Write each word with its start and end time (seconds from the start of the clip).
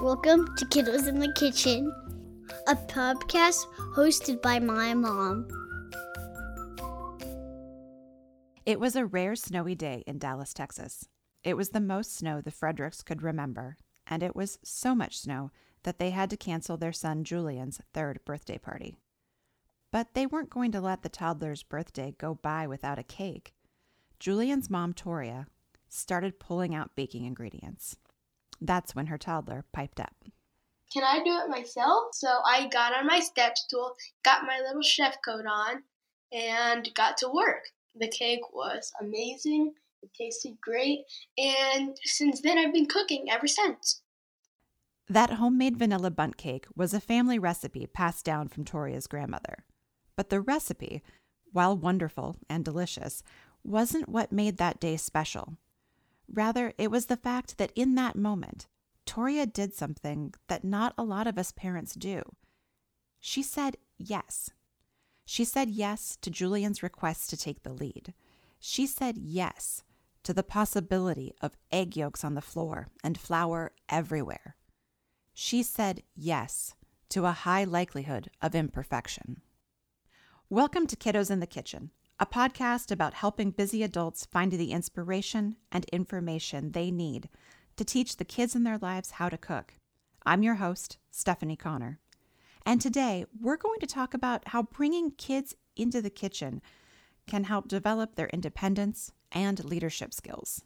Welcome 0.00 0.54
to 0.56 0.64
Kiddos 0.66 1.08
in 1.08 1.18
the 1.18 1.32
Kitchen, 1.32 1.92
a 2.68 2.76
podcast 2.76 3.66
hosted 3.96 4.40
by 4.40 4.60
my 4.60 4.94
mom. 4.94 5.48
It 8.64 8.78
was 8.78 8.94
a 8.94 9.04
rare 9.04 9.34
snowy 9.34 9.74
day 9.74 10.04
in 10.06 10.18
Dallas, 10.18 10.54
Texas. 10.54 11.08
It 11.42 11.56
was 11.56 11.70
the 11.70 11.80
most 11.80 12.14
snow 12.14 12.40
the 12.40 12.52
Fredericks 12.52 13.02
could 13.02 13.22
remember, 13.22 13.76
and 14.06 14.22
it 14.22 14.36
was 14.36 14.60
so 14.62 14.94
much 14.94 15.18
snow 15.18 15.50
that 15.82 15.98
they 15.98 16.10
had 16.10 16.30
to 16.30 16.36
cancel 16.36 16.76
their 16.76 16.92
son 16.92 17.24
Julian's 17.24 17.80
third 17.92 18.20
birthday 18.24 18.58
party. 18.58 18.98
But 19.90 20.14
they 20.14 20.26
weren't 20.26 20.48
going 20.48 20.70
to 20.72 20.80
let 20.80 21.02
the 21.02 21.08
toddler's 21.08 21.64
birthday 21.64 22.14
go 22.18 22.36
by 22.36 22.68
without 22.68 23.00
a 23.00 23.02
cake. 23.02 23.52
Julian's 24.20 24.70
mom, 24.70 24.92
Toria, 24.92 25.48
started 25.88 26.38
pulling 26.38 26.72
out 26.72 26.94
baking 26.94 27.24
ingredients. 27.24 27.96
That's 28.60 28.94
when 28.94 29.06
her 29.06 29.18
toddler 29.18 29.64
piped 29.72 30.00
up. 30.00 30.14
Can 30.92 31.04
I 31.04 31.22
do 31.22 31.38
it 31.44 31.50
myself? 31.50 32.08
So 32.12 32.28
I 32.46 32.68
got 32.68 32.94
on 32.94 33.06
my 33.06 33.20
step 33.20 33.58
stool, 33.58 33.94
got 34.24 34.44
my 34.44 34.60
little 34.66 34.82
chef 34.82 35.16
coat 35.24 35.44
on, 35.46 35.82
and 36.32 36.88
got 36.94 37.16
to 37.18 37.28
work. 37.28 37.64
The 37.94 38.08
cake 38.08 38.52
was 38.52 38.92
amazing. 39.00 39.74
It 40.02 40.10
tasted 40.14 40.58
great. 40.60 41.00
And 41.36 41.96
since 42.04 42.40
then, 42.40 42.58
I've 42.58 42.72
been 42.72 42.86
cooking 42.86 43.26
ever 43.30 43.46
since. 43.46 44.02
That 45.08 45.34
homemade 45.34 45.76
vanilla 45.76 46.10
bundt 46.10 46.36
cake 46.36 46.66
was 46.76 46.92
a 46.94 47.00
family 47.00 47.38
recipe 47.38 47.86
passed 47.86 48.24
down 48.24 48.48
from 48.48 48.64
Toria's 48.64 49.06
grandmother. 49.06 49.64
But 50.16 50.28
the 50.28 50.40
recipe, 50.40 51.02
while 51.52 51.76
wonderful 51.76 52.36
and 52.48 52.64
delicious, 52.64 53.22
wasn't 53.64 54.08
what 54.08 54.32
made 54.32 54.58
that 54.58 54.80
day 54.80 54.96
special. 54.96 55.56
Rather, 56.32 56.74
it 56.78 56.90
was 56.90 57.06
the 57.06 57.16
fact 57.16 57.58
that 57.58 57.72
in 57.74 57.94
that 57.94 58.16
moment, 58.16 58.66
Toria 59.06 59.46
did 59.46 59.72
something 59.72 60.34
that 60.48 60.64
not 60.64 60.92
a 60.98 61.02
lot 61.02 61.26
of 61.26 61.38
us 61.38 61.52
parents 61.52 61.94
do. 61.94 62.22
She 63.18 63.42
said 63.42 63.76
yes. 63.96 64.50
She 65.24 65.44
said 65.44 65.70
yes 65.70 66.16
to 66.20 66.30
Julian's 66.30 66.82
request 66.82 67.30
to 67.30 67.36
take 67.36 67.62
the 67.62 67.72
lead. 67.72 68.14
She 68.60 68.86
said 68.86 69.16
yes 69.18 69.82
to 70.22 70.34
the 70.34 70.42
possibility 70.42 71.32
of 71.40 71.56
egg 71.70 71.96
yolks 71.96 72.24
on 72.24 72.34
the 72.34 72.42
floor 72.42 72.88
and 73.02 73.18
flour 73.18 73.72
everywhere. 73.88 74.56
She 75.32 75.62
said 75.62 76.02
yes 76.14 76.74
to 77.08 77.24
a 77.24 77.32
high 77.32 77.64
likelihood 77.64 78.30
of 78.42 78.54
imperfection. 78.54 79.40
Welcome 80.50 80.86
to 80.88 80.96
Kiddos 80.96 81.30
in 81.30 81.40
the 81.40 81.46
Kitchen, 81.46 81.90
a 82.20 82.26
podcast 82.26 82.90
about 82.90 83.14
helping 83.14 83.52
busy 83.52 83.84
adults 83.84 84.26
find 84.26 84.50
the 84.50 84.72
inspiration 84.72 85.54
and 85.70 85.84
information 85.86 86.72
they 86.72 86.90
need 86.90 87.28
to 87.76 87.84
teach 87.84 88.16
the 88.16 88.24
kids 88.24 88.56
in 88.56 88.64
their 88.64 88.78
lives 88.78 89.12
how 89.12 89.28
to 89.28 89.38
cook. 89.38 89.74
I'm 90.26 90.42
your 90.42 90.56
host, 90.56 90.98
Stephanie 91.12 91.54
Connor. 91.54 92.00
And 92.66 92.80
today 92.80 93.24
we're 93.40 93.56
going 93.56 93.78
to 93.80 93.86
talk 93.86 94.14
about 94.14 94.48
how 94.48 94.64
bringing 94.64 95.12
kids 95.12 95.54
into 95.76 96.02
the 96.02 96.10
kitchen 96.10 96.60
can 97.28 97.44
help 97.44 97.68
develop 97.68 98.16
their 98.16 98.28
independence 98.28 99.12
and 99.30 99.64
leadership 99.64 100.12
skills. 100.12 100.64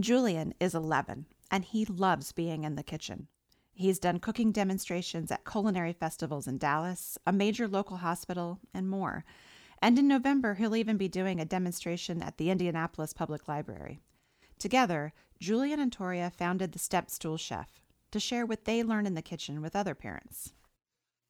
Julian 0.00 0.52
is 0.58 0.74
11 0.74 1.26
and 1.52 1.64
he 1.64 1.84
loves 1.84 2.32
being 2.32 2.64
in 2.64 2.74
the 2.74 2.82
kitchen. 2.82 3.28
He's 3.72 4.00
done 4.00 4.18
cooking 4.18 4.50
demonstrations 4.50 5.30
at 5.30 5.48
culinary 5.48 5.92
festivals 5.92 6.48
in 6.48 6.58
Dallas, 6.58 7.16
a 7.24 7.32
major 7.32 7.68
local 7.68 7.98
hospital, 7.98 8.58
and 8.74 8.90
more. 8.90 9.24
And 9.82 9.98
in 9.98 10.06
November, 10.06 10.54
he'll 10.54 10.76
even 10.76 10.96
be 10.96 11.08
doing 11.08 11.40
a 11.40 11.44
demonstration 11.44 12.22
at 12.22 12.36
the 12.36 12.50
Indianapolis 12.50 13.12
Public 13.12 13.48
Library. 13.48 14.00
Together, 14.58 15.14
Julian 15.38 15.80
and 15.80 15.90
Toria 15.90 16.30
founded 16.30 16.72
the 16.72 16.78
Step 16.78 17.10
Stool 17.10 17.38
Chef 17.38 17.80
to 18.10 18.20
share 18.20 18.44
what 18.44 18.64
they 18.64 18.82
learn 18.82 19.06
in 19.06 19.14
the 19.14 19.22
kitchen 19.22 19.62
with 19.62 19.74
other 19.74 19.94
parents. 19.94 20.52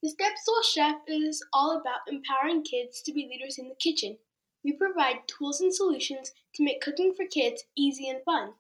The 0.03 0.09
Step 0.09 0.33
Stool 0.37 0.63
Chef 0.63 0.97
is 1.07 1.45
all 1.53 1.79
about 1.79 2.01
empowering 2.09 2.65
kids 2.65 3.03
to 3.03 3.13
be 3.13 3.29
leaders 3.31 3.59
in 3.59 3.69
the 3.69 3.75
kitchen. 3.77 4.17
We 4.65 4.73
provide 4.73 5.29
tools 5.29 5.61
and 5.61 5.73
solutions 5.73 6.33
to 6.55 6.65
make 6.65 6.81
cooking 6.81 7.15
for 7.15 7.27
kids 7.27 7.65
easy 7.77 8.09
and 8.09 8.23
fun. 8.25 8.55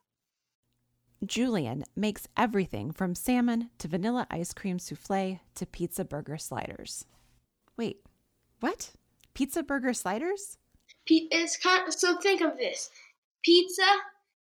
Julian 1.25 1.85
makes 1.97 2.29
everything 2.37 2.93
from 2.93 3.15
salmon 3.15 3.71
to 3.79 3.89
vanilla 3.89 4.27
ice 4.31 4.55
cream 4.55 4.79
souffle 4.79 5.41
to 5.55 5.67
pizza 5.67 6.05
burger 6.05 6.39
sliders. 6.39 7.05
Wait, 7.77 8.07
what? 8.61 8.93
Pizza 9.41 9.63
burger 9.63 9.95
sliders? 9.95 10.59
It's 11.07 11.57
kind 11.57 11.89
of, 11.89 11.95
so 11.95 12.19
think 12.19 12.43
of 12.43 12.59
this 12.59 12.91
pizza 13.43 13.87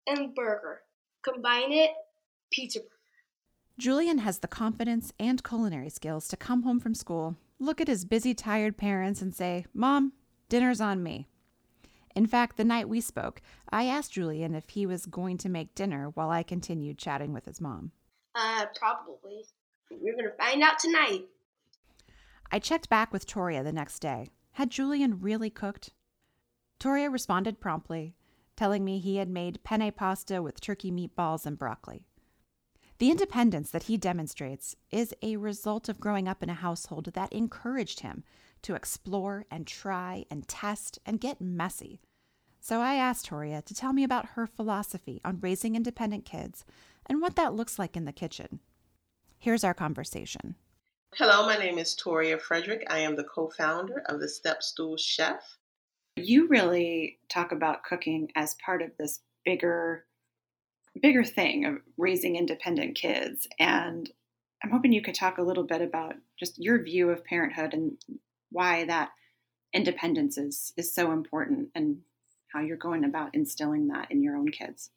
and 0.06 0.32
burger. 0.36 0.82
Combine 1.24 1.72
it, 1.72 1.90
pizza 2.52 2.78
burger. 2.78 2.90
Julian 3.76 4.18
has 4.18 4.38
the 4.38 4.46
confidence 4.46 5.12
and 5.18 5.42
culinary 5.42 5.88
skills 5.88 6.28
to 6.28 6.36
come 6.36 6.62
home 6.62 6.78
from 6.78 6.94
school, 6.94 7.34
look 7.58 7.80
at 7.80 7.88
his 7.88 8.04
busy, 8.04 8.34
tired 8.34 8.76
parents, 8.76 9.20
and 9.20 9.34
say, 9.34 9.66
Mom, 9.74 10.12
dinner's 10.48 10.80
on 10.80 11.02
me. 11.02 11.26
In 12.14 12.28
fact, 12.28 12.56
the 12.56 12.62
night 12.62 12.88
we 12.88 13.00
spoke, 13.00 13.42
I 13.70 13.86
asked 13.86 14.12
Julian 14.12 14.54
if 14.54 14.68
he 14.68 14.86
was 14.86 15.06
going 15.06 15.38
to 15.38 15.48
make 15.48 15.74
dinner 15.74 16.10
while 16.14 16.30
I 16.30 16.44
continued 16.44 16.98
chatting 16.98 17.32
with 17.32 17.46
his 17.46 17.60
mom. 17.60 17.90
Uh, 18.36 18.66
probably. 18.78 19.44
We're 19.90 20.14
going 20.14 20.30
to 20.30 20.36
find 20.36 20.62
out 20.62 20.78
tonight. 20.78 21.24
I 22.52 22.60
checked 22.60 22.88
back 22.88 23.12
with 23.12 23.26
Toria 23.26 23.64
the 23.64 23.72
next 23.72 23.98
day. 23.98 24.30
Had 24.54 24.70
Julian 24.70 25.20
really 25.20 25.50
cooked? 25.50 25.90
Toria 26.78 27.10
responded 27.10 27.60
promptly, 27.60 28.14
telling 28.54 28.84
me 28.84 29.00
he 29.00 29.16
had 29.16 29.28
made 29.28 29.64
penne 29.64 29.90
pasta 29.90 30.40
with 30.40 30.60
turkey 30.60 30.92
meatballs 30.92 31.44
and 31.44 31.58
broccoli. 31.58 32.06
The 32.98 33.10
independence 33.10 33.72
that 33.72 33.84
he 33.84 33.96
demonstrates 33.96 34.76
is 34.92 35.12
a 35.22 35.38
result 35.38 35.88
of 35.88 35.98
growing 35.98 36.28
up 36.28 36.40
in 36.40 36.50
a 36.50 36.54
household 36.54 37.06
that 37.14 37.32
encouraged 37.32 38.00
him 38.00 38.22
to 38.62 38.76
explore 38.76 39.44
and 39.50 39.66
try 39.66 40.24
and 40.30 40.46
test 40.46 41.00
and 41.04 41.20
get 41.20 41.40
messy. 41.40 42.00
So 42.60 42.80
I 42.80 42.94
asked 42.94 43.26
Toria 43.26 43.60
to 43.62 43.74
tell 43.74 43.92
me 43.92 44.04
about 44.04 44.30
her 44.30 44.46
philosophy 44.46 45.20
on 45.24 45.40
raising 45.40 45.74
independent 45.74 46.24
kids 46.24 46.64
and 47.06 47.20
what 47.20 47.34
that 47.34 47.54
looks 47.54 47.76
like 47.76 47.96
in 47.96 48.04
the 48.04 48.12
kitchen. 48.12 48.60
Here's 49.36 49.64
our 49.64 49.74
conversation. 49.74 50.54
Hello, 51.16 51.46
my 51.46 51.56
name 51.56 51.78
is 51.78 51.94
Toria 51.94 52.36
Frederick. 52.40 52.84
I 52.90 52.98
am 52.98 53.14
the 53.14 53.22
co 53.22 53.48
founder 53.48 54.02
of 54.06 54.18
the 54.18 54.28
Step 54.28 54.64
Stool 54.64 54.96
Chef. 54.96 55.58
You 56.16 56.48
really 56.48 57.20
talk 57.28 57.52
about 57.52 57.84
cooking 57.84 58.32
as 58.34 58.56
part 58.56 58.82
of 58.82 58.90
this 58.98 59.20
bigger 59.44 60.06
bigger 61.00 61.22
thing 61.22 61.66
of 61.66 61.76
raising 61.96 62.34
independent 62.34 62.96
kids 62.96 63.46
and 63.60 64.10
I'm 64.64 64.70
hoping 64.70 64.92
you 64.92 65.02
could 65.02 65.14
talk 65.14 65.38
a 65.38 65.42
little 65.42 65.62
bit 65.62 65.82
about 65.82 66.14
just 66.36 66.60
your 66.60 66.82
view 66.82 67.10
of 67.10 67.24
parenthood 67.24 67.74
and 67.74 67.92
why 68.50 68.84
that 68.86 69.10
independence 69.72 70.36
is 70.36 70.72
is 70.76 70.92
so 70.92 71.12
important 71.12 71.68
and 71.76 71.98
how 72.52 72.58
you're 72.58 72.76
going 72.76 73.04
about 73.04 73.36
instilling 73.36 73.86
that 73.88 74.10
in 74.10 74.20
your 74.20 74.36
own 74.36 74.48
kids. 74.48 74.90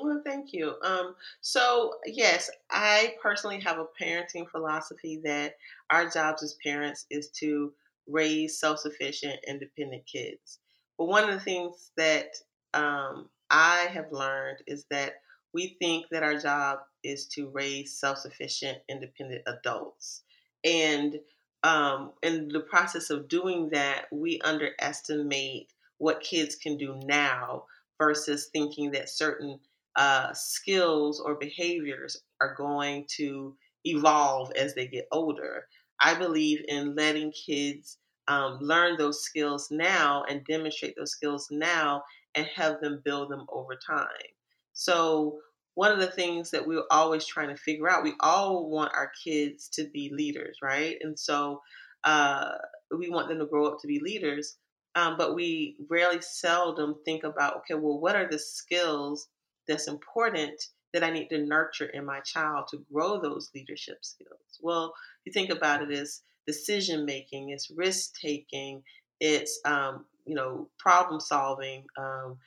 Well, 0.00 0.22
thank 0.24 0.52
you. 0.52 0.74
Um, 0.82 1.14
so, 1.40 1.94
yes, 2.06 2.50
I 2.70 3.16
personally 3.22 3.60
have 3.60 3.78
a 3.78 3.86
parenting 4.00 4.48
philosophy 4.48 5.20
that 5.24 5.56
our 5.90 6.08
jobs 6.08 6.42
as 6.42 6.54
parents 6.62 7.06
is 7.10 7.30
to 7.40 7.72
raise 8.06 8.58
self 8.58 8.78
sufficient, 8.80 9.40
independent 9.46 10.06
kids. 10.06 10.58
But 10.98 11.06
one 11.06 11.24
of 11.24 11.30
the 11.34 11.40
things 11.40 11.90
that 11.96 12.36
um, 12.74 13.28
I 13.50 13.88
have 13.90 14.12
learned 14.12 14.58
is 14.66 14.84
that 14.90 15.14
we 15.52 15.76
think 15.80 16.06
that 16.10 16.22
our 16.22 16.38
job 16.38 16.80
is 17.02 17.26
to 17.28 17.48
raise 17.48 17.98
self 17.98 18.18
sufficient, 18.18 18.78
independent 18.88 19.42
adults. 19.46 20.22
And 20.64 21.18
um, 21.64 22.12
in 22.22 22.48
the 22.48 22.60
process 22.60 23.10
of 23.10 23.28
doing 23.28 23.70
that, 23.70 24.06
we 24.12 24.40
underestimate 24.42 25.72
what 25.98 26.20
kids 26.20 26.54
can 26.54 26.76
do 26.76 27.00
now 27.04 27.64
versus 27.98 28.46
thinking 28.46 28.92
that 28.92 29.08
certain 29.08 29.58
uh, 29.98 30.32
skills 30.32 31.20
or 31.20 31.34
behaviors 31.34 32.16
are 32.40 32.54
going 32.54 33.04
to 33.16 33.56
evolve 33.84 34.52
as 34.56 34.74
they 34.74 34.86
get 34.86 35.08
older. 35.12 35.66
I 36.00 36.14
believe 36.14 36.64
in 36.68 36.94
letting 36.94 37.32
kids 37.32 37.98
um, 38.28 38.58
learn 38.60 38.96
those 38.96 39.22
skills 39.24 39.68
now 39.72 40.24
and 40.28 40.46
demonstrate 40.46 40.94
those 40.96 41.10
skills 41.10 41.48
now 41.50 42.04
and 42.36 42.46
have 42.54 42.80
them 42.80 43.02
build 43.04 43.30
them 43.30 43.44
over 43.50 43.74
time. 43.74 44.06
So, 44.72 45.40
one 45.74 45.92
of 45.92 45.98
the 45.98 46.10
things 46.10 46.50
that 46.52 46.66
we're 46.66 46.84
always 46.90 47.26
trying 47.26 47.48
to 47.48 47.56
figure 47.56 47.88
out, 47.88 48.04
we 48.04 48.14
all 48.20 48.68
want 48.68 48.92
our 48.94 49.12
kids 49.24 49.68
to 49.70 49.88
be 49.90 50.10
leaders, 50.12 50.58
right? 50.62 50.96
And 51.00 51.16
so 51.18 51.60
uh, 52.04 52.50
we 52.96 53.10
want 53.10 53.28
them 53.28 53.38
to 53.38 53.46
grow 53.46 53.66
up 53.66 53.78
to 53.80 53.86
be 53.86 54.00
leaders, 54.00 54.56
um, 54.96 55.16
but 55.16 55.36
we 55.36 55.76
rarely 55.88 56.20
seldom 56.20 56.96
think 57.04 57.22
about, 57.22 57.58
okay, 57.58 57.74
well, 57.74 58.00
what 58.00 58.16
are 58.16 58.28
the 58.28 58.40
skills 58.40 59.28
that's 59.68 59.88
important 59.88 60.60
that 60.92 61.04
I 61.04 61.10
need 61.10 61.28
to 61.28 61.44
nurture 61.44 61.86
in 61.86 62.04
my 62.04 62.20
child 62.20 62.68
to 62.70 62.84
grow 62.92 63.20
those 63.20 63.50
leadership 63.54 63.98
skills? 64.02 64.58
Well, 64.60 64.94
you 65.24 65.32
think 65.32 65.50
about 65.50 65.82
it 65.82 65.90
as 65.90 66.22
decision 66.46 67.04
making, 67.04 67.50
it's 67.50 67.70
risk 67.70 68.18
taking, 68.20 68.82
it's 69.20 69.60
um, 69.64 70.06
you 70.24 70.34
know 70.34 70.68
problem 70.78 71.20
solving, 71.20 71.84
um, 71.98 72.38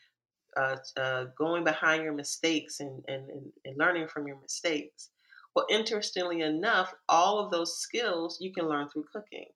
uh, 0.58 0.78
uh, 0.98 1.26
going 1.38 1.64
behind 1.64 2.04
your 2.04 2.14
mistakes 2.14 2.80
and, 2.80 3.04
and, 3.08 3.30
and 3.64 3.78
learning 3.78 4.08
from 4.08 4.28
your 4.28 4.40
mistakes. 4.42 5.10
Well, 5.56 5.66
interestingly 5.70 6.42
enough, 6.42 6.94
all 7.10 7.40
of 7.40 7.52
those 7.52 7.80
skills 7.80 8.38
you 8.40 8.54
can 8.54 8.68
learn 8.68 8.90
through 8.90 9.06
cooking. 9.12 9.48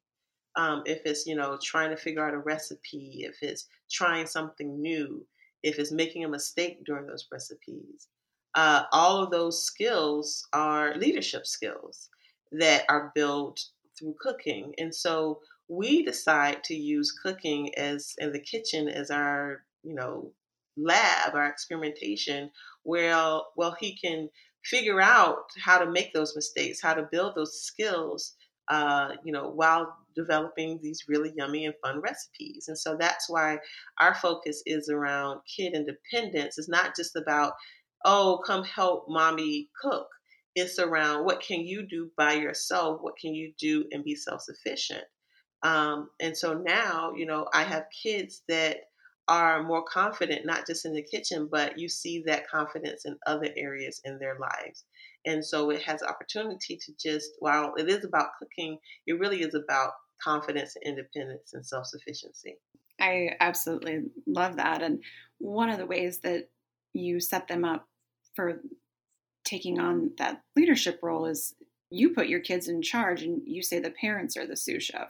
Um, 0.58 0.84
if 0.86 1.02
it's 1.06 1.26
you 1.26 1.36
know 1.36 1.58
trying 1.62 1.90
to 1.90 1.98
figure 1.98 2.26
out 2.26 2.34
a 2.34 2.38
recipe, 2.38 3.26
if 3.28 3.42
it's 3.42 3.68
trying 3.92 4.28
something 4.28 4.82
new, 4.82 5.26
if 5.66 5.80
it's 5.80 5.92
making 5.92 6.24
a 6.24 6.30
mistake 6.30 6.86
during 6.86 7.08
those 7.08 7.28
recipes, 7.32 8.08
uh, 8.54 8.84
all 8.92 9.24
of 9.24 9.32
those 9.32 9.66
skills 9.66 10.48
are 10.54 10.96
leadership 10.96 11.46
skills 11.46 12.10
that 12.52 12.84
are 12.88 13.12
built 13.16 13.60
through 13.98 14.16
cooking. 14.20 14.74
And 14.78 14.94
so 14.94 15.42
we 15.68 16.06
decide 16.06 16.64
to 16.66 16.76
use 16.76 17.12
cooking 17.12 17.74
as 17.76 18.14
in 18.20 18.32
the 18.32 18.40
kitchen 18.40 18.88
as 18.88 19.10
our, 19.10 19.64
you 19.84 19.96
know, 19.96 20.32
lab, 20.78 21.34
our 21.34 21.48
experimentation, 21.48 22.52
where 22.84 23.40
well 23.58 23.76
he 23.80 23.98
can 23.98 24.30
figure 24.64 25.02
out 25.02 25.46
how 25.64 25.80
to 25.80 25.92
make 25.92 26.14
those 26.14 26.36
mistakes, 26.36 26.82
how 26.82 26.94
to 26.94 27.10
build 27.12 27.34
those 27.36 27.62
skills, 27.62 28.36
uh, 28.70 29.10
you 29.24 29.32
know, 29.32 29.50
while 29.50 29.96
developing 30.16 30.80
these 30.82 31.06
really 31.08 31.34
yummy 31.36 31.66
and 31.66 31.76
fun 31.84 32.00
recipes. 32.02 32.66
And 32.68 32.78
so 32.78 32.96
that's 33.00 33.30
why 33.30 33.60
our 34.00 34.16
focus 34.16 34.64
is 34.66 34.90
around 34.90 35.42
kid 35.46 35.74
independence. 35.74 36.58
It's 36.58 36.70
not 36.70 36.96
just 36.96 37.16
about, 37.16 37.54
oh, 38.06 38.42
come 38.46 38.64
help 38.64 39.06
mommy 39.10 39.70
cook. 39.82 40.08
It's 40.56 40.80
around 40.80 41.26
what 41.26 41.42
can 41.42 41.62
you 41.62 41.86
do 41.86 42.10
by 42.18 42.34
yourself? 42.34 43.02
What 43.02 43.18
can 43.18 43.36
you 43.36 43.54
do 43.60 43.86
and 43.92 44.04
be 44.04 44.16
self 44.16 44.42
sufficient? 44.42 45.04
Um, 45.64 46.10
and 46.20 46.38
so 46.38 46.54
now, 46.54 47.12
you 47.16 47.26
know, 47.26 47.48
I 47.54 47.64
have 47.64 47.86
kids 48.04 48.44
that 48.48 48.78
are 49.28 49.64
more 49.64 49.84
confident, 49.84 50.46
not 50.46 50.68
just 50.68 50.86
in 50.86 50.94
the 50.94 51.02
kitchen, 51.02 51.50
but 51.52 51.80
you 51.80 51.90
see 51.90 52.24
that 52.26 52.48
confidence 52.48 53.06
in 53.06 53.18
other 53.26 53.50
areas 53.58 54.00
in 54.06 54.20
their 54.20 54.38
lives. 54.40 54.86
And 55.26 55.44
so 55.44 55.70
it 55.72 55.82
has 55.84 56.04
opportunity 56.04 56.78
to 56.78 56.94
just, 57.02 57.32
while 57.40 57.74
it 57.76 57.90
is 57.90 58.06
about 58.06 58.30
cooking, 58.40 58.78
it 59.08 59.20
really 59.20 59.42
is 59.42 59.56
about 59.56 59.92
confidence 60.22 60.76
and 60.76 60.98
independence 60.98 61.54
and 61.54 61.66
self 61.66 61.88
sufficiency. 61.88 62.58
I 63.00 63.32
absolutely 63.40 64.04
love 64.26 64.58
that. 64.58 64.82
And 64.82 65.04
one 65.40 65.70
of 65.70 65.78
the 65.78 65.86
ways 65.86 66.20
that 66.20 66.50
you 66.94 67.20
set 67.20 67.48
them 67.48 67.66
up 67.66 67.88
for 68.36 68.62
taking 69.44 69.80
on 69.80 70.12
that 70.18 70.42
leadership 70.56 71.00
role 71.04 71.26
is 71.26 71.56
you 71.90 72.12
put 72.12 72.28
your 72.28 72.40
kids 72.40 72.68
in 72.68 72.82
charge 72.82 73.22
and 73.22 73.42
you 73.46 73.62
say 73.62 73.80
the 73.80 73.92
parents 73.92 74.38
are 74.38 74.48
the 74.48 74.58
sous 74.58 74.84
chef. 74.84 75.10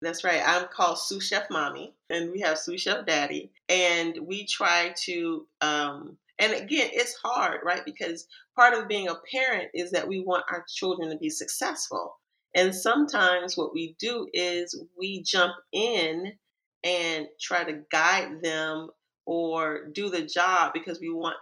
That's 0.00 0.22
right. 0.22 0.42
I'm 0.44 0.66
called 0.68 0.98
sous 0.98 1.26
chef 1.26 1.48
mommy, 1.50 1.94
and 2.10 2.30
we 2.30 2.40
have 2.40 2.58
sous 2.58 2.82
chef 2.82 3.06
daddy, 3.06 3.52
and 3.68 4.18
we 4.26 4.46
try 4.46 4.94
to. 5.04 5.46
Um, 5.60 6.18
and 6.38 6.52
again, 6.52 6.90
it's 6.92 7.14
hard, 7.22 7.60
right? 7.64 7.82
Because 7.84 8.26
part 8.56 8.74
of 8.74 8.88
being 8.88 9.08
a 9.08 9.20
parent 9.32 9.70
is 9.74 9.92
that 9.92 10.08
we 10.08 10.20
want 10.20 10.44
our 10.50 10.64
children 10.74 11.10
to 11.10 11.16
be 11.16 11.30
successful, 11.30 12.18
and 12.54 12.74
sometimes 12.74 13.56
what 13.56 13.74
we 13.74 13.96
do 13.98 14.28
is 14.32 14.80
we 14.98 15.22
jump 15.22 15.54
in 15.72 16.32
and 16.84 17.26
try 17.40 17.64
to 17.64 17.80
guide 17.90 18.42
them 18.42 18.88
or 19.26 19.86
do 19.92 20.10
the 20.10 20.22
job 20.22 20.72
because 20.72 21.00
we 21.00 21.10
want 21.10 21.36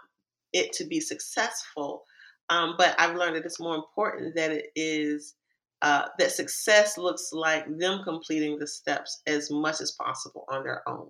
it 0.53 0.71
to 0.73 0.85
be 0.85 0.99
successful. 0.99 2.03
Um, 2.49 2.75
but 2.77 2.95
I've 2.97 3.15
learned 3.15 3.35
that 3.35 3.45
it's 3.45 3.59
more 3.59 3.75
important 3.75 4.35
that 4.35 4.51
it 4.51 4.67
is 4.75 5.35
uh, 5.81 6.07
that 6.17 6.31
success 6.31 6.97
looks 6.97 7.29
like 7.33 7.65
them 7.77 8.01
completing 8.05 8.57
the 8.57 8.67
steps 8.67 9.21
as 9.27 9.51
much 9.51 9.81
as 9.81 9.91
possible 9.91 10.45
on 10.49 10.63
their 10.63 10.87
own. 10.87 11.09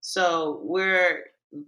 So 0.00 0.60
we're 0.62 1.24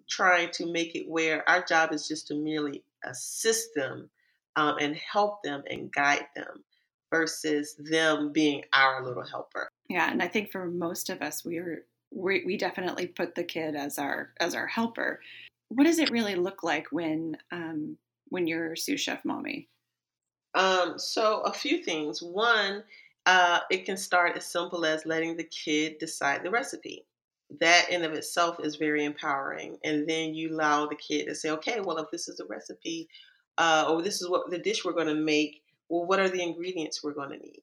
trying 0.08 0.50
to 0.52 0.70
make 0.70 0.94
it 0.94 1.08
where 1.08 1.48
our 1.48 1.64
job 1.64 1.92
is 1.92 2.08
just 2.08 2.28
to 2.28 2.34
merely 2.34 2.82
assist 3.04 3.74
them 3.74 4.10
um, 4.56 4.76
and 4.80 4.96
help 4.96 5.42
them 5.42 5.62
and 5.68 5.92
guide 5.92 6.26
them 6.34 6.64
versus 7.10 7.76
them 7.78 8.32
being 8.32 8.62
our 8.72 9.04
little 9.04 9.24
helper. 9.24 9.68
Yeah, 9.88 10.10
and 10.10 10.22
I 10.22 10.28
think 10.28 10.50
for 10.50 10.66
most 10.66 11.10
of 11.10 11.22
us, 11.22 11.44
we 11.44 11.58
are 11.58 11.84
we, 12.12 12.44
we 12.44 12.56
definitely 12.56 13.06
put 13.06 13.34
the 13.34 13.44
kid 13.44 13.76
as 13.76 13.98
our 13.98 14.32
as 14.40 14.54
our 14.54 14.66
helper. 14.66 15.20
What 15.68 15.84
does 15.84 15.98
it 15.98 16.10
really 16.10 16.34
look 16.34 16.62
like 16.62 16.86
when 16.90 17.36
um, 17.52 17.96
when 18.28 18.46
you're 18.46 18.76
sous 18.76 19.00
chef 19.00 19.24
mommy? 19.24 19.68
Um, 20.54 20.98
so 20.98 21.40
a 21.42 21.52
few 21.52 21.82
things. 21.82 22.22
One, 22.22 22.82
uh, 23.26 23.60
it 23.70 23.84
can 23.84 23.96
start 23.96 24.36
as 24.36 24.46
simple 24.46 24.86
as 24.86 25.04
letting 25.04 25.36
the 25.36 25.44
kid 25.44 25.98
decide 25.98 26.42
the 26.42 26.50
recipe. 26.50 27.04
That 27.60 27.90
in 27.90 28.04
of 28.04 28.12
itself 28.12 28.58
is 28.62 28.76
very 28.76 29.04
empowering. 29.04 29.78
And 29.84 30.08
then 30.08 30.34
you 30.34 30.52
allow 30.52 30.86
the 30.86 30.96
kid 30.96 31.26
to 31.26 31.34
say, 31.34 31.50
okay, 31.50 31.80
well, 31.80 31.98
if 31.98 32.10
this 32.10 32.28
is 32.28 32.36
the 32.36 32.44
recipe, 32.46 33.08
uh, 33.58 33.86
or 33.88 34.02
this 34.02 34.20
is 34.20 34.28
what 34.28 34.50
the 34.50 34.58
dish 34.58 34.84
we're 34.84 34.92
going 34.92 35.06
to 35.06 35.14
make, 35.14 35.62
well, 35.88 36.04
what 36.04 36.20
are 36.20 36.28
the 36.28 36.42
ingredients 36.42 37.02
we're 37.02 37.12
going 37.12 37.30
to 37.30 37.38
need? 37.38 37.62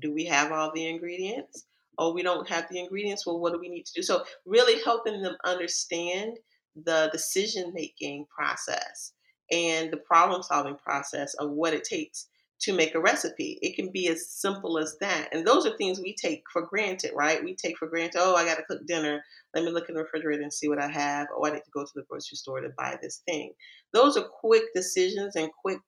Do 0.00 0.12
we 0.12 0.24
have 0.24 0.52
all 0.52 0.72
the 0.74 0.86
ingredients? 0.86 1.64
Oh, 1.98 2.12
we 2.12 2.22
don't 2.22 2.48
have 2.48 2.68
the 2.70 2.78
ingredients. 2.78 3.26
Well, 3.26 3.38
what 3.38 3.52
do 3.52 3.58
we 3.58 3.68
need 3.68 3.86
to 3.86 3.92
do? 3.94 4.02
So, 4.02 4.24
really 4.46 4.82
helping 4.82 5.22
them 5.22 5.36
understand 5.44 6.38
the 6.84 7.10
decision 7.12 7.72
making 7.74 8.26
process 8.26 9.12
and 9.50 9.90
the 9.90 9.96
problem 9.96 10.42
solving 10.42 10.76
process 10.76 11.34
of 11.34 11.50
what 11.50 11.74
it 11.74 11.84
takes 11.84 12.28
to 12.60 12.74
make 12.74 12.94
a 12.94 13.00
recipe. 13.00 13.58
It 13.62 13.74
can 13.74 13.90
be 13.90 14.08
as 14.08 14.28
simple 14.28 14.78
as 14.78 14.96
that. 15.00 15.28
And 15.32 15.46
those 15.46 15.66
are 15.66 15.76
things 15.76 15.98
we 15.98 16.14
take 16.14 16.44
for 16.52 16.62
granted, 16.62 17.12
right? 17.14 17.42
We 17.42 17.54
take 17.54 17.78
for 17.78 17.88
granted, 17.88 18.20
oh, 18.20 18.36
I 18.36 18.44
got 18.44 18.56
to 18.56 18.64
cook 18.64 18.86
dinner. 18.86 19.24
Let 19.54 19.64
me 19.64 19.70
look 19.70 19.88
in 19.88 19.94
the 19.94 20.02
refrigerator 20.02 20.42
and 20.42 20.52
see 20.52 20.68
what 20.68 20.80
I 20.80 20.88
have. 20.88 21.28
Oh, 21.34 21.46
I 21.46 21.52
need 21.52 21.64
to 21.64 21.70
go 21.72 21.84
to 21.84 21.92
the 21.94 22.04
grocery 22.08 22.36
store 22.36 22.60
to 22.60 22.68
buy 22.76 22.98
this 23.00 23.22
thing. 23.26 23.52
Those 23.92 24.16
are 24.16 24.24
quick 24.24 24.64
decisions 24.74 25.36
and 25.36 25.50
quick 25.62 25.78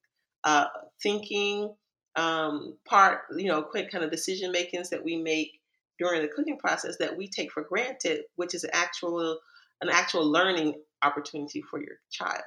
uh, 0.45 0.67
thinking 1.03 1.75
um, 2.17 2.77
part, 2.87 3.21
you 3.37 3.49
know, 3.49 3.63
quick 3.63 3.91
kind 3.91 4.05
of 4.05 4.11
decision 4.11 4.51
makings 4.51 4.91
that 4.91 5.05
we 5.05 5.17
make 5.17 5.61
during 5.99 6.23
the 6.23 6.29
cooking 6.29 6.59
process 6.59 6.97
that 6.99 7.17
we 7.17 7.29
take 7.29 7.53
for 7.53 7.63
granted, 7.63 8.23
which 8.37 8.55
is 8.55 8.67
actual 8.73 9.39
an 9.83 9.89
actual 9.91 10.31
learning 10.31 10.75
opportunity 11.03 11.61
for 11.61 11.81
your 11.81 11.97
child. 12.11 12.43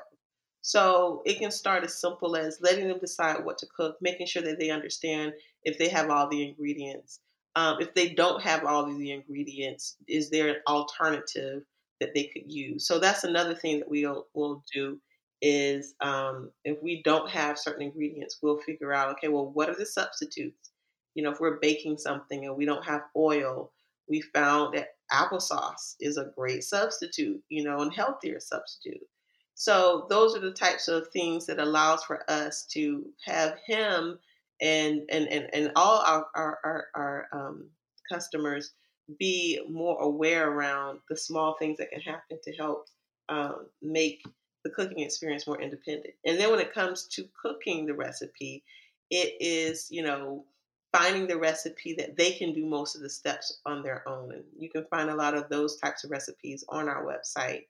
So 0.65 1.21
it 1.27 1.37
can 1.37 1.51
start 1.51 1.83
as 1.83 2.01
simple 2.01 2.35
as 2.35 2.57
letting 2.59 2.87
them 2.87 2.97
decide 2.97 3.45
what 3.45 3.59
to 3.59 3.67
cook, 3.67 3.97
making 4.01 4.25
sure 4.25 4.41
that 4.41 4.57
they 4.57 4.71
understand 4.71 5.33
if 5.61 5.77
they 5.77 5.89
have 5.89 6.09
all 6.09 6.27
the 6.27 6.41
ingredients. 6.41 7.19
Um, 7.55 7.77
if 7.79 7.93
they 7.93 8.09
don't 8.09 8.41
have 8.41 8.65
all 8.65 8.89
of 8.89 8.97
the 8.97 9.11
ingredients, 9.11 9.95
is 10.07 10.31
there 10.31 10.49
an 10.49 10.55
alternative 10.67 11.61
that 12.01 12.15
they 12.15 12.31
could 12.33 12.51
use? 12.51 12.87
So 12.87 12.97
that's 12.97 13.23
another 13.23 13.53
thing 13.53 13.77
that 13.77 13.87
we'll, 13.87 14.25
we'll 14.33 14.63
do 14.73 14.99
is 15.39 15.93
um, 16.01 16.49
if 16.63 16.81
we 16.81 17.03
don't 17.03 17.29
have 17.29 17.59
certain 17.59 17.83
ingredients, 17.83 18.39
we'll 18.41 18.57
figure 18.57 18.91
out, 18.91 19.09
okay, 19.09 19.27
well, 19.27 19.51
what 19.53 19.69
are 19.69 19.75
the 19.75 19.85
substitutes? 19.85 20.71
You 21.13 21.21
know, 21.21 21.31
if 21.31 21.39
we're 21.39 21.59
baking 21.59 21.99
something 21.99 22.43
and 22.43 22.57
we 22.57 22.65
don't 22.65 22.83
have 22.83 23.03
oil, 23.15 23.71
we 24.09 24.21
found 24.21 24.73
that 24.73 24.95
applesauce 25.13 25.93
is 25.99 26.17
a 26.17 26.31
great 26.35 26.63
substitute, 26.63 27.39
you 27.49 27.63
know, 27.63 27.81
and 27.81 27.93
healthier 27.93 28.39
substitute. 28.39 29.07
So 29.55 30.05
those 30.09 30.35
are 30.35 30.41
the 30.41 30.51
types 30.51 30.89
of 30.89 31.07
things 31.07 31.45
that 31.45 31.59
allows 31.59 32.03
for 32.03 32.29
us 32.29 32.65
to 32.71 33.05
have 33.25 33.57
him 33.65 34.19
and 34.61 35.03
and 35.09 35.27
and, 35.27 35.49
and 35.53 35.71
all 35.75 35.99
our 35.99 36.27
our, 36.35 36.59
our, 36.63 36.87
our 36.93 37.27
um, 37.31 37.69
customers 38.11 38.73
be 39.17 39.61
more 39.69 40.01
aware 40.01 40.51
around 40.51 40.99
the 41.09 41.15
small 41.15 41.55
things 41.57 41.77
that 41.77 41.89
can 41.89 42.01
happen 42.01 42.37
to 42.43 42.51
help 42.53 42.87
um, 43.29 43.67
make 43.81 44.23
the 44.63 44.69
cooking 44.71 44.99
experience 44.99 45.47
more 45.47 45.61
independent. 45.61 46.15
And 46.25 46.39
then 46.39 46.51
when 46.51 46.59
it 46.59 46.73
comes 46.73 47.07
to 47.13 47.27
cooking 47.41 47.85
the 47.85 47.93
recipe, 47.93 48.63
it 49.09 49.35
is 49.39 49.87
you 49.89 50.03
know 50.03 50.43
finding 50.91 51.27
the 51.27 51.37
recipe 51.37 51.93
that 51.93 52.17
they 52.17 52.31
can 52.31 52.53
do 52.53 52.65
most 52.65 52.95
of 52.95 53.01
the 53.01 53.09
steps 53.09 53.61
on 53.65 53.83
their 53.83 54.07
own. 54.07 54.33
And 54.33 54.43
you 54.57 54.69
can 54.69 54.85
find 54.85 55.09
a 55.09 55.15
lot 55.15 55.33
of 55.33 55.47
those 55.47 55.77
types 55.77 56.03
of 56.03 56.11
recipes 56.11 56.65
on 56.67 56.89
our 56.89 57.05
website 57.05 57.63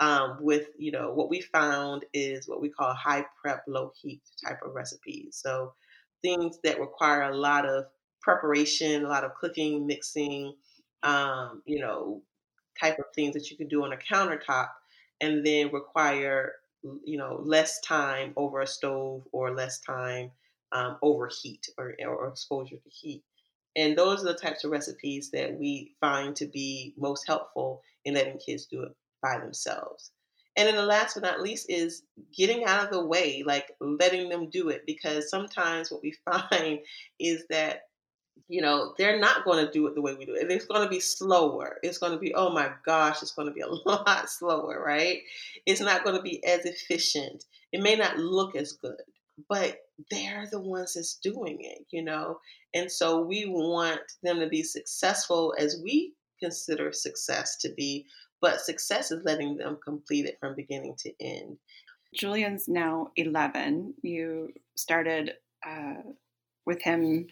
um, 0.00 0.38
with 0.40 0.68
you 0.78 0.92
know 0.92 1.12
what 1.12 1.28
we 1.28 1.40
found 1.40 2.04
is 2.12 2.48
what 2.48 2.60
we 2.60 2.68
call 2.68 2.94
high 2.94 3.24
prep 3.40 3.64
low 3.66 3.92
heat 4.00 4.22
type 4.44 4.60
of 4.64 4.74
recipes. 4.74 5.40
So 5.42 5.72
things 6.22 6.58
that 6.64 6.80
require 6.80 7.22
a 7.22 7.36
lot 7.36 7.66
of 7.66 7.84
preparation 8.20 9.04
a 9.04 9.08
lot 9.08 9.24
of 9.24 9.34
cooking 9.34 9.86
mixing 9.86 10.52
um, 11.02 11.62
you 11.66 11.80
know 11.80 12.22
type 12.80 12.98
of 12.98 13.06
things 13.14 13.34
that 13.34 13.50
you 13.50 13.56
can 13.56 13.68
do 13.68 13.84
on 13.84 13.92
a 13.92 13.96
countertop 13.96 14.68
and 15.20 15.44
then 15.44 15.72
require 15.72 16.52
you 17.04 17.18
know 17.18 17.40
less 17.42 17.80
time 17.80 18.32
over 18.36 18.60
a 18.60 18.66
stove 18.66 19.22
or 19.32 19.54
less 19.54 19.80
time 19.80 20.30
um, 20.72 20.96
over 21.02 21.30
heat 21.42 21.66
or, 21.78 21.94
or 22.06 22.28
exposure 22.28 22.76
to 22.76 22.90
heat. 22.90 23.22
And 23.76 23.96
those 23.96 24.22
are 24.22 24.32
the 24.32 24.38
types 24.38 24.64
of 24.64 24.70
recipes 24.70 25.30
that 25.30 25.58
we 25.58 25.94
find 26.00 26.34
to 26.36 26.46
be 26.46 26.94
most 26.98 27.26
helpful 27.26 27.82
in 28.04 28.14
letting 28.14 28.38
kids 28.38 28.66
do 28.66 28.82
it 28.82 28.92
by 29.22 29.38
themselves. 29.38 30.12
And 30.56 30.66
then 30.66 30.76
the 30.76 30.82
last 30.82 31.14
but 31.14 31.22
not 31.22 31.40
least 31.40 31.66
is 31.70 32.02
getting 32.36 32.64
out 32.64 32.84
of 32.84 32.90
the 32.90 33.04
way, 33.04 33.44
like 33.46 33.70
letting 33.80 34.28
them 34.28 34.50
do 34.50 34.70
it. 34.70 34.82
Because 34.86 35.30
sometimes 35.30 35.90
what 35.90 36.02
we 36.02 36.12
find 36.24 36.80
is 37.20 37.44
that, 37.50 37.82
you 38.48 38.60
know, 38.62 38.94
they're 38.98 39.20
not 39.20 39.44
going 39.44 39.64
to 39.64 39.70
do 39.72 39.86
it 39.86 39.94
the 39.94 40.02
way 40.02 40.14
we 40.14 40.24
do 40.26 40.34
it. 40.34 40.50
It's 40.50 40.66
going 40.66 40.82
to 40.82 40.88
be 40.88 41.00
slower. 41.00 41.78
It's 41.82 41.98
going 41.98 42.12
to 42.12 42.18
be, 42.18 42.34
oh 42.34 42.50
my 42.50 42.70
gosh, 42.84 43.22
it's 43.22 43.32
going 43.34 43.48
to 43.48 43.54
be 43.54 43.60
a 43.60 43.68
lot 43.86 44.28
slower, 44.30 44.82
right? 44.84 45.18
It's 45.66 45.80
not 45.80 46.04
going 46.04 46.16
to 46.16 46.22
be 46.22 46.44
as 46.44 46.64
efficient. 46.64 47.44
It 47.72 47.82
may 47.82 47.96
not 47.96 48.18
look 48.18 48.56
as 48.56 48.72
good. 48.72 48.96
but 49.48 49.78
they're 50.10 50.46
the 50.50 50.60
ones 50.60 50.94
that's 50.94 51.16
doing 51.16 51.58
it, 51.60 51.86
you 51.90 52.02
know? 52.02 52.38
And 52.74 52.90
so 52.90 53.22
we 53.22 53.46
want 53.46 54.00
them 54.22 54.40
to 54.40 54.48
be 54.48 54.62
successful 54.62 55.54
as 55.58 55.80
we 55.82 56.14
consider 56.40 56.92
success 56.92 57.56
to 57.58 57.70
be, 57.76 58.06
but 58.40 58.60
success 58.60 59.10
is 59.10 59.24
letting 59.24 59.56
them 59.56 59.78
complete 59.84 60.26
it 60.26 60.38
from 60.40 60.54
beginning 60.54 60.94
to 60.98 61.12
end. 61.20 61.58
Julian's 62.14 62.68
now 62.68 63.10
11. 63.16 63.94
You 64.02 64.50
started 64.76 65.34
uh, 65.66 66.02
with 66.64 66.82
him 66.82 67.26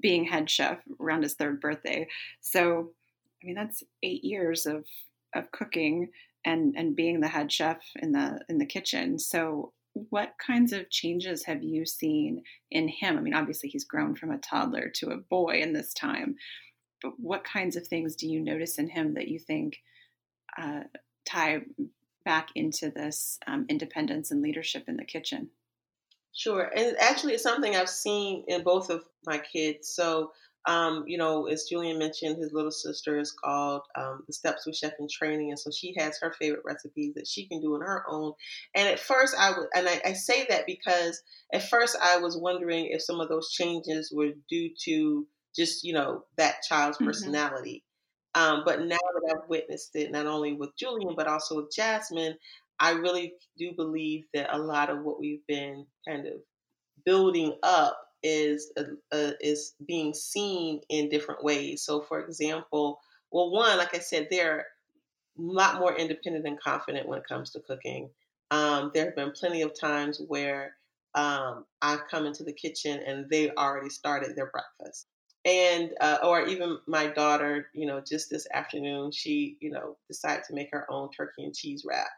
being 0.00 0.24
head 0.24 0.48
chef 0.50 0.78
around 1.00 1.22
his 1.22 1.34
third 1.34 1.60
birthday. 1.60 2.06
So, 2.40 2.90
I 3.42 3.46
mean, 3.46 3.54
that's 3.54 3.82
eight 4.02 4.24
years 4.24 4.66
of, 4.66 4.84
of 5.34 5.50
cooking 5.50 6.10
and, 6.44 6.74
and 6.76 6.94
being 6.94 7.20
the 7.20 7.28
head 7.28 7.50
chef 7.50 7.78
in 7.96 8.12
the 8.12 8.40
in 8.48 8.58
the 8.58 8.66
kitchen. 8.66 9.18
So, 9.18 9.72
what 10.10 10.34
kinds 10.44 10.72
of 10.72 10.90
changes 10.90 11.44
have 11.44 11.62
you 11.62 11.86
seen 11.86 12.42
in 12.70 12.88
him? 12.88 13.16
I 13.16 13.20
mean, 13.20 13.34
obviously 13.34 13.68
he's 13.68 13.84
grown 13.84 14.14
from 14.16 14.30
a 14.30 14.38
toddler 14.38 14.90
to 14.96 15.10
a 15.10 15.16
boy 15.16 15.60
in 15.62 15.72
this 15.72 15.94
time, 15.94 16.34
but 17.00 17.12
what 17.18 17.44
kinds 17.44 17.76
of 17.76 17.86
things 17.86 18.16
do 18.16 18.28
you 18.28 18.40
notice 18.40 18.78
in 18.78 18.88
him 18.88 19.14
that 19.14 19.28
you 19.28 19.38
think 19.38 19.78
uh, 20.60 20.80
tie 21.26 21.62
back 22.24 22.48
into 22.54 22.90
this 22.90 23.38
um, 23.46 23.66
independence 23.68 24.30
and 24.30 24.42
leadership 24.42 24.84
in 24.88 24.96
the 24.96 25.04
kitchen? 25.04 25.50
Sure. 26.32 26.70
And 26.74 26.96
actually, 26.98 27.34
it's 27.34 27.42
something 27.42 27.76
I've 27.76 27.88
seen 27.88 28.44
in 28.48 28.64
both 28.64 28.90
of 28.90 29.04
my 29.24 29.38
kids. 29.38 29.88
So, 29.88 30.32
um, 30.66 31.04
you 31.06 31.16
know, 31.16 31.46
as 31.46 31.64
Julian 31.64 31.98
mentioned, 31.98 32.38
his 32.38 32.52
little 32.52 32.72
sister 32.72 33.18
is 33.18 33.30
called 33.32 33.82
um, 33.96 34.24
The 34.26 34.32
Step 34.32 34.58
Stool 34.58 34.72
Chef 34.72 34.94
in 34.98 35.06
Training. 35.08 35.50
And 35.50 35.58
so 35.58 35.70
she 35.70 35.94
has 35.98 36.18
her 36.20 36.34
favorite 36.38 36.64
recipes 36.64 37.14
that 37.14 37.28
she 37.28 37.46
can 37.46 37.60
do 37.60 37.74
on 37.74 37.82
her 37.82 38.04
own. 38.08 38.32
And 38.74 38.88
at 38.88 38.98
first, 38.98 39.36
I 39.38 39.50
would, 39.50 39.68
and 39.74 39.88
I, 39.88 40.00
I 40.06 40.12
say 40.14 40.46
that 40.48 40.66
because 40.66 41.22
at 41.52 41.68
first 41.68 41.96
I 42.02 42.16
was 42.16 42.36
wondering 42.36 42.86
if 42.86 43.02
some 43.02 43.20
of 43.20 43.28
those 43.28 43.52
changes 43.52 44.10
were 44.12 44.30
due 44.48 44.70
to 44.86 45.26
just, 45.54 45.84
you 45.84 45.92
know, 45.92 46.24
that 46.36 46.62
child's 46.68 46.96
mm-hmm. 46.96 47.06
personality. 47.06 47.84
Um, 48.34 48.62
but 48.64 48.80
now 48.80 48.96
that 48.96 49.36
I've 49.36 49.48
witnessed 49.48 49.94
it, 49.94 50.10
not 50.10 50.26
only 50.26 50.54
with 50.54 50.76
Julian, 50.76 51.14
but 51.16 51.28
also 51.28 51.56
with 51.56 51.72
Jasmine, 51.74 52.36
I 52.80 52.92
really 52.92 53.34
do 53.56 53.72
believe 53.76 54.24
that 54.34 54.54
a 54.54 54.58
lot 54.58 54.90
of 54.90 55.02
what 55.02 55.20
we've 55.20 55.46
been 55.46 55.86
kind 56.06 56.26
of 56.26 56.34
building 57.04 57.56
up 57.62 57.98
is 58.22 58.72
uh, 58.76 58.84
uh, 59.12 59.32
is 59.40 59.74
being 59.86 60.14
seen 60.14 60.80
in 60.88 61.08
different 61.08 61.44
ways. 61.44 61.82
So, 61.82 62.00
for 62.00 62.24
example, 62.24 63.00
well, 63.30 63.50
one, 63.50 63.78
like 63.78 63.94
I 63.94 63.98
said, 64.00 64.28
they're 64.30 64.60
a 65.38 65.42
lot 65.42 65.78
more 65.78 65.94
independent 65.96 66.46
and 66.46 66.60
confident 66.60 67.08
when 67.08 67.18
it 67.18 67.28
comes 67.28 67.50
to 67.52 67.60
cooking. 67.60 68.10
Um, 68.50 68.90
there 68.94 69.06
have 69.06 69.16
been 69.16 69.32
plenty 69.32 69.62
of 69.62 69.78
times 69.78 70.20
where 70.28 70.76
um, 71.14 71.64
I've 71.82 72.08
come 72.10 72.26
into 72.26 72.44
the 72.44 72.52
kitchen 72.52 73.00
and 73.06 73.28
they 73.30 73.50
already 73.50 73.90
started 73.90 74.36
their 74.36 74.50
breakfast. 74.50 75.06
And, 75.44 75.90
uh, 76.00 76.18
or 76.22 76.46
even 76.46 76.78
my 76.86 77.06
daughter, 77.08 77.66
you 77.74 77.86
know, 77.86 78.00
just 78.00 78.30
this 78.30 78.46
afternoon, 78.52 79.12
she, 79.12 79.58
you 79.60 79.70
know, 79.70 79.96
decided 80.08 80.44
to 80.44 80.54
make 80.54 80.70
her 80.72 80.90
own 80.90 81.10
turkey 81.10 81.44
and 81.44 81.54
cheese 81.54 81.84
wrap. 81.86 82.08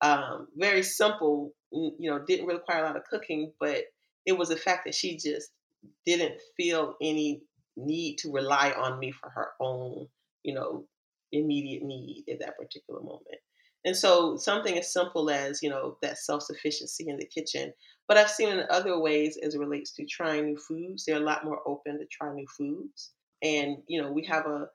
Um, 0.00 0.46
very 0.56 0.84
simple, 0.84 1.52
you 1.72 2.08
know, 2.10 2.20
didn't 2.24 2.46
require 2.46 2.84
a 2.84 2.86
lot 2.86 2.96
of 2.96 3.04
cooking, 3.04 3.52
but 3.58 3.82
it 4.26 4.38
was 4.38 4.50
the 4.50 4.56
fact 4.56 4.84
that 4.84 4.94
she 4.94 5.16
just 5.16 5.50
didn't 6.06 6.40
feel 6.56 6.94
any 7.02 7.42
need 7.76 8.18
to 8.18 8.32
rely 8.32 8.72
on 8.72 8.98
me 8.98 9.10
for 9.10 9.30
her 9.30 9.48
own, 9.60 10.06
you 10.44 10.54
know, 10.54 10.86
immediate 11.32 11.82
need 11.82 12.24
at 12.30 12.40
that 12.40 12.56
particular 12.56 13.00
moment. 13.00 13.40
And 13.84 13.96
so 13.96 14.36
something 14.36 14.76
as 14.78 14.92
simple 14.92 15.30
as, 15.30 15.62
you 15.62 15.70
know, 15.70 15.96
that 16.02 16.18
self-sufficiency 16.18 17.06
in 17.08 17.16
the 17.16 17.26
kitchen. 17.26 17.72
But 18.06 18.16
I've 18.16 18.30
seen 18.30 18.48
in 18.48 18.64
other 18.70 18.98
ways 18.98 19.38
as 19.42 19.54
it 19.54 19.60
relates 19.60 19.92
to 19.92 20.06
trying 20.06 20.46
new 20.46 20.58
foods, 20.58 21.04
they're 21.04 21.16
a 21.16 21.20
lot 21.20 21.44
more 21.44 21.60
open 21.66 21.98
to 21.98 22.06
try 22.10 22.32
new 22.34 22.46
foods. 22.56 23.12
And, 23.42 23.78
you 23.86 24.02
know, 24.02 24.10
we 24.10 24.24
have 24.26 24.46
a 24.46 24.66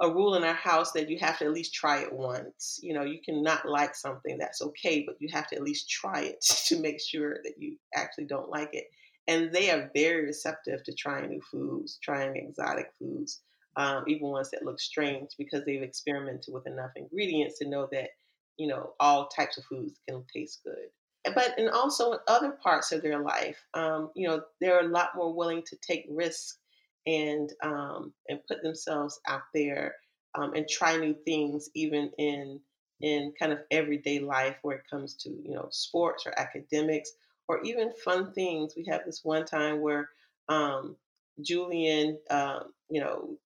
a 0.00 0.12
rule 0.12 0.34
in 0.34 0.42
our 0.42 0.54
house 0.54 0.92
that 0.92 1.08
you 1.08 1.18
have 1.20 1.38
to 1.38 1.44
at 1.44 1.52
least 1.52 1.74
try 1.74 2.00
it 2.00 2.12
once. 2.12 2.80
You 2.82 2.94
know, 2.94 3.04
you 3.04 3.20
can 3.24 3.42
not 3.42 3.68
like 3.68 3.94
something, 3.94 4.36
that's 4.38 4.60
okay, 4.60 5.04
but 5.06 5.16
you 5.20 5.28
have 5.32 5.46
to 5.48 5.56
at 5.56 5.62
least 5.62 5.88
try 5.88 6.22
it 6.22 6.40
to 6.66 6.80
make 6.80 7.00
sure 7.00 7.38
that 7.44 7.54
you 7.58 7.76
actually 7.94 8.24
don't 8.24 8.50
like 8.50 8.70
it. 8.72 8.84
And 9.28 9.52
they 9.52 9.70
are 9.70 9.90
very 9.94 10.24
receptive 10.26 10.82
to 10.84 10.94
trying 10.94 11.30
new 11.30 11.40
foods, 11.50 11.98
trying 12.02 12.36
exotic 12.36 12.90
foods, 12.98 13.40
um, 13.76 14.04
even 14.08 14.28
ones 14.28 14.50
that 14.50 14.64
look 14.64 14.80
strange 14.80 15.30
because 15.38 15.64
they've 15.64 15.82
experimented 15.82 16.52
with 16.52 16.66
enough 16.66 16.90
ingredients 16.96 17.58
to 17.58 17.68
know 17.68 17.88
that, 17.92 18.10
you 18.56 18.66
know, 18.68 18.94
all 19.00 19.28
types 19.28 19.58
of 19.58 19.64
foods 19.64 19.98
can 20.08 20.24
taste 20.34 20.60
good. 20.64 20.88
But 21.34 21.58
and 21.58 21.70
also 21.70 22.12
in 22.12 22.18
other 22.26 22.52
parts 22.52 22.90
of 22.92 23.02
their 23.02 23.20
life, 23.20 23.56
um, 23.74 24.10
you 24.16 24.26
know, 24.28 24.42
they're 24.60 24.80
a 24.80 24.88
lot 24.88 25.10
more 25.14 25.32
willing 25.32 25.62
to 25.66 25.76
take 25.76 26.06
risks 26.10 26.58
and 27.06 27.52
um, 27.62 28.12
and 28.28 28.40
put 28.48 28.62
themselves 28.62 29.20
out 29.28 29.42
there 29.54 29.94
um, 30.34 30.54
and 30.54 30.68
try 30.68 30.96
new 30.96 31.14
things, 31.24 31.70
even 31.74 32.10
in 32.18 32.60
in 33.00 33.32
kind 33.38 33.52
of 33.52 33.60
everyday 33.70 34.18
life, 34.20 34.56
where 34.62 34.76
it 34.78 34.84
comes 34.90 35.14
to 35.14 35.30
you 35.30 35.54
know 35.54 35.68
sports 35.70 36.26
or 36.26 36.38
academics 36.38 37.12
or 37.48 37.62
even 37.62 37.92
fun 38.04 38.32
things. 38.32 38.74
We 38.76 38.84
have 38.90 39.04
this 39.04 39.20
one 39.24 39.44
time 39.44 39.80
where 39.80 40.08
um, 40.48 40.96
Julian, 41.40 42.18
uh, 42.30 42.60
you 42.90 43.00
know, 43.00 43.36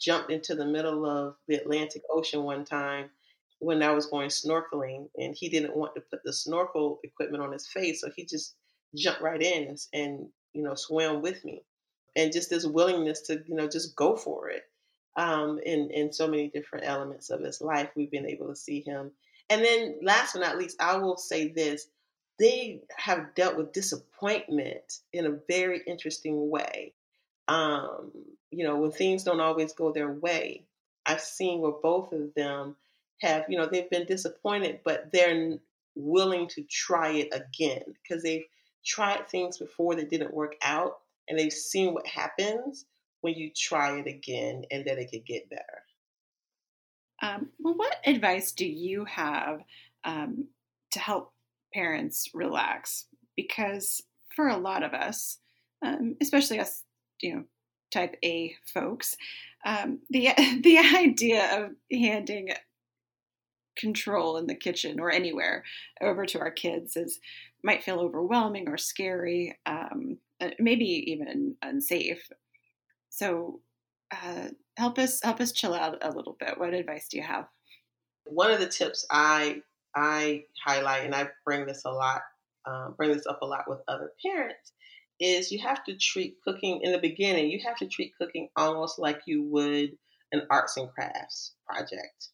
jumped 0.00 0.30
into 0.30 0.54
the 0.54 0.66
middle 0.66 1.06
of 1.06 1.36
the 1.48 1.56
Atlantic 1.56 2.02
Ocean 2.10 2.42
one 2.42 2.64
time 2.64 3.10
when 3.62 3.82
I 3.82 3.92
was 3.92 4.06
going 4.06 4.28
snorkeling, 4.28 5.08
and 5.16 5.34
he 5.36 5.48
didn't 5.48 5.76
want 5.76 5.94
to 5.94 6.00
put 6.00 6.22
the 6.24 6.32
snorkel 6.32 7.00
equipment 7.04 7.42
on 7.42 7.52
his 7.52 7.66
face, 7.66 8.00
so 8.00 8.10
he 8.14 8.24
just 8.24 8.54
jumped 8.94 9.22
right 9.22 9.40
in 9.40 9.68
and, 9.68 9.78
and 9.92 10.28
you 10.52 10.62
know 10.62 10.74
swam 10.74 11.22
with 11.22 11.44
me. 11.44 11.62
And 12.14 12.32
just 12.32 12.50
this 12.50 12.66
willingness 12.66 13.22
to 13.22 13.42
you 13.46 13.54
know 13.54 13.68
just 13.68 13.96
go 13.96 14.16
for 14.16 14.50
it 14.50 14.62
um, 15.16 15.58
in 15.64 15.90
in 15.90 16.12
so 16.12 16.26
many 16.26 16.48
different 16.48 16.86
elements 16.86 17.30
of 17.30 17.40
his 17.40 17.60
life 17.60 17.90
we've 17.94 18.10
been 18.10 18.28
able 18.28 18.48
to 18.48 18.56
see 18.56 18.80
him. 18.80 19.12
And 19.48 19.64
then 19.64 19.98
last 20.02 20.34
but 20.34 20.40
not 20.40 20.58
least 20.58 20.80
i 20.80 20.96
will 20.96 21.16
say 21.16 21.48
this 21.48 21.86
they 22.38 22.80
have 22.96 23.34
dealt 23.34 23.56
with 23.56 23.72
disappointment 23.72 25.00
in 25.12 25.26
a 25.26 25.38
very 25.48 25.82
interesting 25.86 26.48
way. 26.50 26.94
Um, 27.48 28.10
you 28.52 28.64
know 28.64 28.76
when 28.76 28.92
things 28.92 29.24
don't 29.24 29.40
always 29.40 29.72
go 29.72 29.92
their 29.92 30.12
way 30.12 30.62
i've 31.06 31.20
seen 31.20 31.60
where 31.60 31.72
both 31.72 32.12
of 32.12 32.32
them 32.34 32.76
have 33.22 33.44
you 33.48 33.56
know 33.56 33.66
they've 33.66 33.90
been 33.90 34.04
disappointed 34.04 34.80
but 34.84 35.10
they're 35.12 35.56
willing 35.94 36.48
to 36.48 36.62
try 36.64 37.10
it 37.10 37.28
again 37.32 37.82
because 38.02 38.22
they've 38.22 38.44
tried 38.84 39.28
things 39.28 39.58
before 39.58 39.94
that 39.94 40.10
didn't 40.10 40.34
work 40.34 40.56
out 40.62 40.98
and 41.28 41.38
they've 41.38 41.52
seen 41.52 41.94
what 41.94 42.06
happens 42.06 42.84
when 43.20 43.34
you 43.34 43.50
try 43.56 43.98
it 43.98 44.06
again 44.06 44.64
and 44.70 44.84
that 44.84 44.98
it 44.98 45.10
could 45.10 45.24
get 45.24 45.48
better. 45.48 45.62
Um, 47.22 47.50
well, 47.60 47.74
what 47.74 47.96
advice 48.04 48.52
do 48.52 48.66
you 48.66 49.04
have 49.04 49.60
um, 50.04 50.48
to 50.90 50.98
help 50.98 51.32
parents 51.72 52.28
relax? 52.34 53.06
Because 53.36 54.02
for 54.34 54.48
a 54.48 54.56
lot 54.56 54.82
of 54.82 54.92
us, 54.92 55.38
um, 55.82 56.16
especially 56.20 56.58
us, 56.58 56.82
you 57.20 57.34
know, 57.34 57.44
type 57.92 58.16
A 58.24 58.56
folks, 58.74 59.16
um, 59.64 60.00
the 60.10 60.30
the 60.62 60.78
idea 60.78 61.64
of 61.64 61.70
handing 61.92 62.48
control 63.76 64.36
in 64.36 64.46
the 64.46 64.54
kitchen 64.54 65.00
or 65.00 65.10
anywhere 65.10 65.64
over 66.00 66.26
to 66.26 66.38
our 66.40 66.50
kids 66.50 66.96
is 66.96 67.20
might 67.64 67.84
feel 67.84 68.00
overwhelming 68.00 68.68
or 68.68 68.76
scary. 68.76 69.58
Um, 69.66 70.18
uh, 70.40 70.50
maybe 70.58 70.84
even 70.84 71.56
unsafe. 71.62 72.28
So 73.10 73.60
uh, 74.10 74.48
help 74.76 74.98
us 74.98 75.22
help 75.22 75.40
us 75.40 75.52
chill 75.52 75.74
out 75.74 75.98
a 76.02 76.10
little 76.10 76.36
bit. 76.38 76.58
What 76.58 76.74
advice 76.74 77.08
do 77.08 77.16
you 77.16 77.22
have? 77.22 77.46
One 78.24 78.50
of 78.50 78.60
the 78.60 78.68
tips 78.68 79.06
I 79.10 79.62
I 79.94 80.44
highlight, 80.64 81.04
and 81.04 81.14
I 81.14 81.28
bring 81.44 81.66
this 81.66 81.84
a 81.84 81.90
lot, 81.90 82.22
um, 82.66 82.94
bring 82.96 83.12
this 83.12 83.26
up 83.26 83.42
a 83.42 83.46
lot 83.46 83.64
with 83.68 83.80
other 83.88 84.12
parents, 84.24 84.72
is 85.20 85.52
you 85.52 85.60
have 85.60 85.84
to 85.84 85.96
treat 85.96 86.36
cooking 86.44 86.80
in 86.82 86.92
the 86.92 86.98
beginning. 86.98 87.50
You 87.50 87.60
have 87.64 87.76
to 87.78 87.86
treat 87.86 88.12
cooking 88.20 88.48
almost 88.56 88.98
like 88.98 89.20
you 89.26 89.44
would 89.44 89.92
an 90.32 90.46
arts 90.50 90.76
and 90.76 90.90
crafts 90.90 91.54
project. 91.66 92.30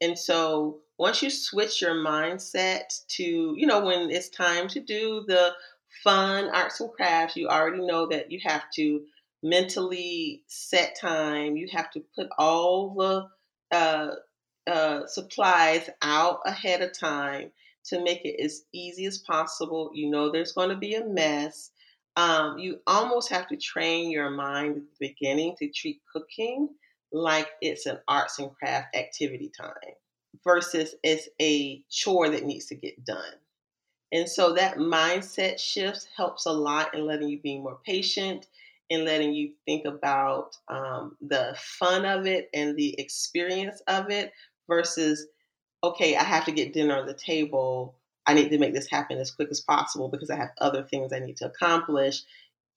And 0.00 0.18
so 0.18 0.80
once 0.98 1.22
you 1.22 1.30
switch 1.30 1.80
your 1.80 1.94
mindset 1.94 3.06
to, 3.08 3.54
you 3.56 3.66
know, 3.66 3.84
when 3.84 4.10
it's 4.10 4.28
time 4.28 4.68
to 4.68 4.80
do 4.80 5.24
the 5.26 5.52
fun 6.04 6.48
arts 6.54 6.80
and 6.80 6.90
crafts, 6.92 7.36
you 7.36 7.48
already 7.48 7.84
know 7.84 8.06
that 8.06 8.30
you 8.30 8.40
have 8.44 8.64
to 8.74 9.02
mentally 9.42 10.42
set 10.46 10.96
time. 11.00 11.56
You 11.56 11.68
have 11.72 11.90
to 11.92 12.04
put 12.14 12.28
all 12.38 12.94
the 12.94 13.76
uh, 13.76 14.14
uh, 14.66 15.06
supplies 15.06 15.88
out 16.02 16.40
ahead 16.46 16.82
of 16.82 16.98
time 16.98 17.52
to 17.84 18.02
make 18.02 18.24
it 18.24 18.42
as 18.42 18.64
easy 18.72 19.06
as 19.06 19.18
possible. 19.18 19.90
You 19.94 20.10
know 20.10 20.30
there's 20.30 20.52
going 20.52 20.70
to 20.70 20.76
be 20.76 20.94
a 20.94 21.04
mess. 21.04 21.70
Um, 22.16 22.58
you 22.58 22.80
almost 22.86 23.28
have 23.30 23.46
to 23.48 23.56
train 23.56 24.10
your 24.10 24.30
mind 24.30 24.76
at 24.76 24.82
the 24.82 25.08
beginning 25.08 25.54
to 25.58 25.68
treat 25.68 26.00
cooking 26.10 26.70
like 27.16 27.48
it's 27.62 27.86
an 27.86 27.98
arts 28.08 28.38
and 28.40 28.54
craft 28.56 28.96
activity 28.96 29.50
time 29.58 29.94
versus 30.44 30.94
it's 31.04 31.28
a 31.40 31.82
chore 31.90 32.30
that 32.30 32.44
needs 32.44 32.66
to 32.66 32.76
get 32.76 33.04
done 33.04 33.34
And 34.12 34.28
so 34.28 34.54
that 34.54 34.78
mindset 34.78 35.58
shift 35.58 36.08
helps 36.16 36.46
a 36.46 36.52
lot 36.52 36.94
in 36.94 37.06
letting 37.06 37.28
you 37.28 37.40
be 37.40 37.58
more 37.58 37.78
patient 37.84 38.46
and 38.90 39.04
letting 39.04 39.34
you 39.34 39.52
think 39.66 39.84
about 39.86 40.56
um, 40.68 41.16
the 41.20 41.56
fun 41.58 42.04
of 42.06 42.26
it 42.26 42.48
and 42.54 42.76
the 42.76 42.98
experience 43.00 43.82
of 43.88 44.10
it 44.10 44.32
versus, 44.68 45.26
okay, 45.84 46.16
I 46.16 46.24
have 46.24 46.46
to 46.46 46.52
get 46.52 46.72
dinner 46.72 46.96
on 46.96 47.06
the 47.06 47.14
table. 47.14 47.96
I 48.26 48.34
need 48.34 48.50
to 48.50 48.58
make 48.58 48.74
this 48.74 48.90
happen 48.90 49.18
as 49.18 49.30
quick 49.32 49.48
as 49.50 49.60
possible 49.60 50.08
because 50.08 50.30
I 50.30 50.36
have 50.36 50.50
other 50.58 50.84
things 50.84 51.12
I 51.12 51.20
need 51.20 51.38
to 51.38 51.46
accomplish. 51.46 52.22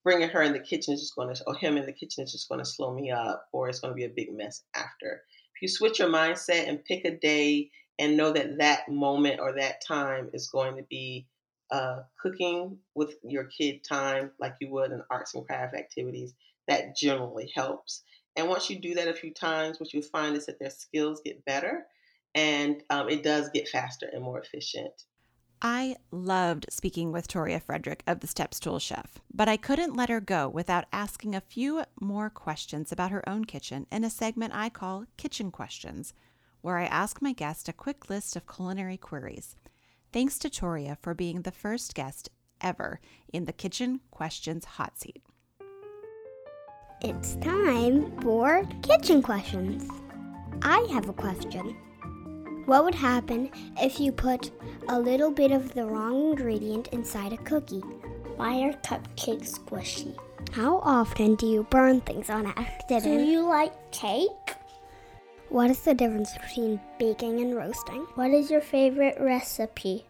Bringing 0.10 0.30
her 0.30 0.42
in 0.42 0.54
the 0.54 0.60
kitchen 0.60 0.96
is 0.96 1.02
just 1.02 1.16
going 1.16 1.32
to, 1.36 1.44
or 1.46 1.54
him 1.54 1.78
in 1.78 1.86
the 1.86 1.94
kitchen 1.94 2.24
is 2.24 2.32
just 2.32 2.50
going 2.50 2.58
to 2.58 2.66
slow 2.66 2.92
me 2.92 3.12
up, 3.12 3.48
or 3.52 3.70
it's 3.70 3.80
going 3.80 3.92
to 3.92 3.96
be 3.96 4.06
a 4.06 4.10
big 4.10 4.36
mess 4.36 4.64
after. 4.74 5.22
If 5.56 5.62
you 5.62 5.68
switch 5.68 6.00
your 6.00 6.10
mindset 6.10 6.68
and 6.68 6.84
pick 6.84 7.06
a 7.06 7.12
day 7.12 7.70
and 8.00 8.18
know 8.18 8.32
that 8.34 8.58
that 8.58 8.90
moment 8.90 9.40
or 9.40 9.54
that 9.54 9.86
time 9.88 10.32
is 10.34 10.50
going 10.50 10.78
to 10.78 10.84
be 10.90 11.28
uh, 11.70 12.00
cooking 12.20 12.80
with 12.96 13.18
your 13.22 13.44
kid 13.56 13.84
time 13.88 14.32
like 14.40 14.56
you 14.60 14.72
would 14.72 14.92
in 14.92 15.04
arts 15.12 15.36
and 15.36 15.46
craft 15.46 15.76
activities, 15.76 16.34
that 16.68 16.98
generally 16.98 17.52
helps. 17.56 18.02
And 18.36 18.50
once 18.50 18.68
you 18.68 18.80
do 18.80 18.96
that 18.96 19.10
a 19.10 19.14
few 19.14 19.32
times, 19.32 19.80
what 19.80 19.94
you 19.94 20.02
find 20.02 20.36
is 20.36 20.48
that 20.48 20.58
their 20.58 20.72
skills 20.72 21.22
get 21.24 21.46
better 21.46 21.86
and 22.34 22.82
um, 22.90 23.10
it 23.10 23.22
does 23.22 23.52
get 23.54 23.70
faster 23.70 24.10
and 24.12 24.24
more 24.24 24.40
efficient. 24.40 25.04
I 25.62 25.98
loved 26.12 26.68
speaking 26.70 27.12
with 27.12 27.28
Toria 27.28 27.60
Frederick 27.60 28.02
of 28.08 28.22
the 28.22 28.28
Stepstool 28.28 28.80
Chef, 28.80 29.20
but 29.34 29.50
I 29.50 29.58
couldn't 29.58 29.96
let 29.96 30.08
her 30.08 30.22
go 30.22 30.48
without 30.48 30.86
asking 30.94 31.36
a 31.36 31.42
few 31.42 31.84
more 32.00 32.30
questions 32.30 32.94
about 32.94 33.12
her 33.12 33.28
own 33.28 33.44
kitchen 33.44 33.86
in 33.92 34.06
a 34.06 34.10
segment 34.10 34.54
I 34.56 34.70
call 34.70 35.06
Kitchen 35.18 35.52
Questions, 35.52 36.14
where 36.62 36.78
I 36.78 36.86
ask 36.86 37.22
my 37.22 37.34
guest 37.34 37.68
a 37.68 37.74
quick 37.74 38.10
list 38.10 38.38
of 38.38 38.48
culinary 38.48 38.96
queries. 38.96 39.58
Thanks 40.14 40.40
to 40.40 40.50
Toria 40.50 40.98
for 41.02 41.14
being 41.14 41.42
the 41.42 41.52
first 41.52 41.94
guest 41.94 42.30
ever 42.62 43.02
in 43.34 43.44
the 43.44 43.54
Kitchen 43.54 44.00
Questions 44.12 44.64
hot 44.64 44.98
seat. 44.98 45.22
It's 47.02 47.36
time 47.38 48.18
for 48.22 48.66
kitchen 48.82 49.22
questions. 49.22 49.90
I 50.62 50.88
have 50.92 51.08
a 51.10 51.14
question. 51.14 51.78
What 52.70 52.84
would 52.84 52.94
happen 52.94 53.50
if 53.82 54.00
you 54.00 54.12
put 54.12 54.52
a 54.90 55.00
little 55.00 55.32
bit 55.32 55.50
of 55.50 55.74
the 55.74 55.88
wrong 55.88 56.30
ingredient 56.30 56.90
inside 56.90 57.34
a 57.34 57.38
cookie? 57.38 57.80
Why 58.36 58.62
are 58.62 58.74
cupcakes 58.74 59.58
squishy? 59.58 60.16
How 60.52 60.78
often 60.84 61.34
do 61.34 61.48
you 61.48 61.64
burn 61.72 62.00
things 62.02 62.30
on 62.30 62.46
accident? 62.46 63.06
Do 63.06 63.24
you 63.24 63.42
like 63.42 63.74
cake? 63.92 64.30
What 65.50 65.72
is 65.72 65.80
the 65.80 65.96
difference 65.96 66.30
between 66.38 66.80
baking 67.00 67.42
and 67.42 67.56
roasting? 67.56 68.06
What 68.14 68.30
is 68.30 68.52
your 68.52 68.62
favorite 68.62 69.18
recipe? 69.20 70.06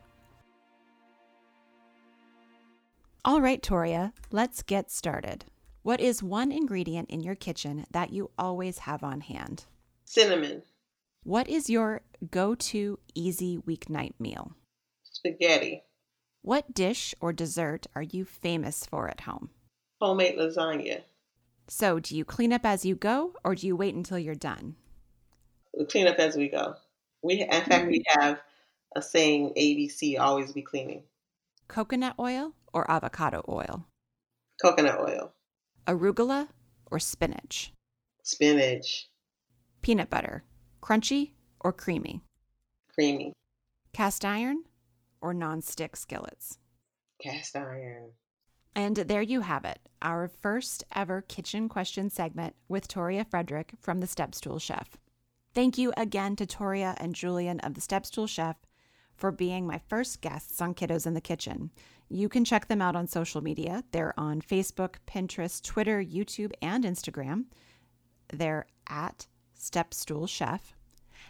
All 3.23 3.39
right, 3.39 3.63
Toria, 3.63 4.11
let's 4.31 4.63
get 4.63 4.91
started. 4.91 5.45
What 5.81 6.01
is 6.01 6.21
one 6.21 6.51
ingredient 6.51 7.09
in 7.09 7.21
your 7.21 7.35
kitchen 7.35 7.85
that 7.91 8.11
you 8.11 8.31
always 8.37 8.79
have 8.79 9.01
on 9.01 9.21
hand? 9.21 9.63
Cinnamon, 10.03 10.63
What 11.23 11.49
is 11.49 11.69
your 11.69 12.01
go 12.31 12.55
to 12.55 12.99
easy 13.13 13.57
weeknight 13.57 14.13
meal? 14.19 14.53
spaghetti, 15.03 15.83
What 16.41 16.73
dish 16.73 17.13
or 17.19 17.33
dessert 17.33 17.87
are 17.93 18.01
you 18.01 18.23
famous 18.23 18.85
for 18.85 19.09
at 19.09 19.21
home? 19.21 19.49
homemade 20.01 20.37
lasagna. 20.37 21.03
So, 21.67 21.99
do 21.99 22.15
you 22.15 22.23
clean 22.23 22.53
up 22.53 22.65
as 22.65 22.85
you 22.85 22.95
go 22.95 23.33
or 23.43 23.53
do 23.53 23.67
you 23.67 23.75
wait 23.75 23.93
until 23.95 24.17
you're 24.17 24.33
done? 24.33 24.75
We 25.77 25.85
clean 25.85 26.07
up 26.07 26.17
as 26.19 26.35
we 26.37 26.47
go. 26.47 26.75
We, 27.21 27.41
in 27.41 27.49
fact, 27.49 27.87
we 27.87 27.99
mm-hmm. 27.99 28.21
have 28.21 28.39
a 28.95 29.01
saying: 29.01 29.53
ABC, 29.57 30.17
always 30.19 30.53
be 30.53 30.61
cleaning. 30.61 31.03
Coconut 31.67 32.15
oil 32.17 32.53
or 32.73 32.89
avocado 32.89 33.43
oil? 33.49 33.85
Coconut 34.61 34.99
oil, 34.99 35.33
Arugula 35.85 36.47
or 36.89 36.97
spinach? 36.99 37.73
spinach, 38.23 39.09
Peanut 39.81 40.09
butter, 40.09 40.43
crunchy 40.81 41.31
or 41.61 41.71
creamy? 41.73 42.21
creamy, 42.93 43.33
Cast 43.93 44.23
iron 44.25 44.63
or 45.21 45.33
non-stick 45.33 45.95
skillets? 45.95 46.57
cast 47.21 47.55
iron. 47.55 48.11
And 48.75 48.95
there 48.95 49.21
you 49.21 49.41
have 49.41 49.65
it, 49.65 49.79
our 50.01 50.27
first 50.29 50.83
ever 50.95 51.21
kitchen 51.21 51.67
question 51.67 52.09
segment 52.09 52.55
with 52.69 52.87
Toria 52.87 53.25
Frederick 53.25 53.73
from 53.81 53.99
the 53.99 54.07
Stepstool 54.07 54.61
Chef. 54.61 54.95
Thank 55.53 55.77
you 55.77 55.91
again 55.97 56.35
to 56.37 56.45
Toria 56.45 56.95
and 56.97 57.13
Julian 57.15 57.59
of 57.61 57.73
the 57.73 57.81
Stepstool 57.81 58.29
Chef 58.29 58.55
for 59.17 59.31
being 59.31 59.67
my 59.67 59.81
first 59.89 60.21
guests 60.21 60.61
on 60.61 60.73
Kiddos 60.75 61.05
in 61.05 61.13
the 61.13 61.19
Kitchen. 61.19 61.71
You 62.07 62.29
can 62.29 62.45
check 62.45 62.67
them 62.69 62.81
out 62.81 62.95
on 62.95 63.07
social 63.07 63.41
media. 63.41 63.83
They're 63.91 64.17
on 64.17 64.41
Facebook, 64.41 64.95
Pinterest, 65.07 65.61
Twitter, 65.61 66.01
YouTube, 66.01 66.53
and 66.61 66.85
Instagram. 66.85 67.45
They're 68.31 68.67
at 68.87 69.27
Stepstool 69.59 70.27
Chef. 70.27 70.73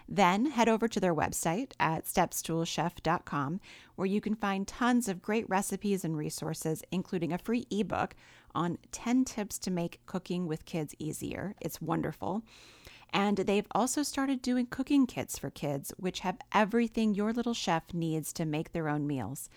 Then 0.07 0.47
head 0.47 0.67
over 0.67 0.87
to 0.87 0.99
their 0.99 1.13
website 1.13 1.73
at 1.79 2.05
stepstoolchef.com, 2.05 3.59
where 3.95 4.07
you 4.07 4.21
can 4.21 4.35
find 4.35 4.67
tons 4.67 5.07
of 5.07 5.21
great 5.21 5.47
recipes 5.47 6.03
and 6.03 6.17
resources, 6.17 6.83
including 6.91 7.31
a 7.31 7.37
free 7.37 7.67
ebook 7.69 8.15
on 8.55 8.79
10 8.91 9.25
tips 9.25 9.59
to 9.59 9.71
make 9.71 9.99
cooking 10.07 10.47
with 10.47 10.65
kids 10.65 10.95
easier. 10.97 11.53
It's 11.61 11.81
wonderful. 11.81 12.43
And 13.11 13.37
they've 13.37 13.67
also 13.71 14.03
started 14.03 14.41
doing 14.41 14.67
cooking 14.67 15.05
kits 15.07 15.37
for 15.37 15.49
kids, 15.49 15.93
which 15.97 16.21
have 16.21 16.37
everything 16.53 17.13
your 17.13 17.33
little 17.33 17.53
chef 17.53 17.93
needs 17.93 18.33
to 18.33 18.45
make 18.45 18.71
their 18.71 18.89
own 18.89 19.05
meals. 19.07 19.49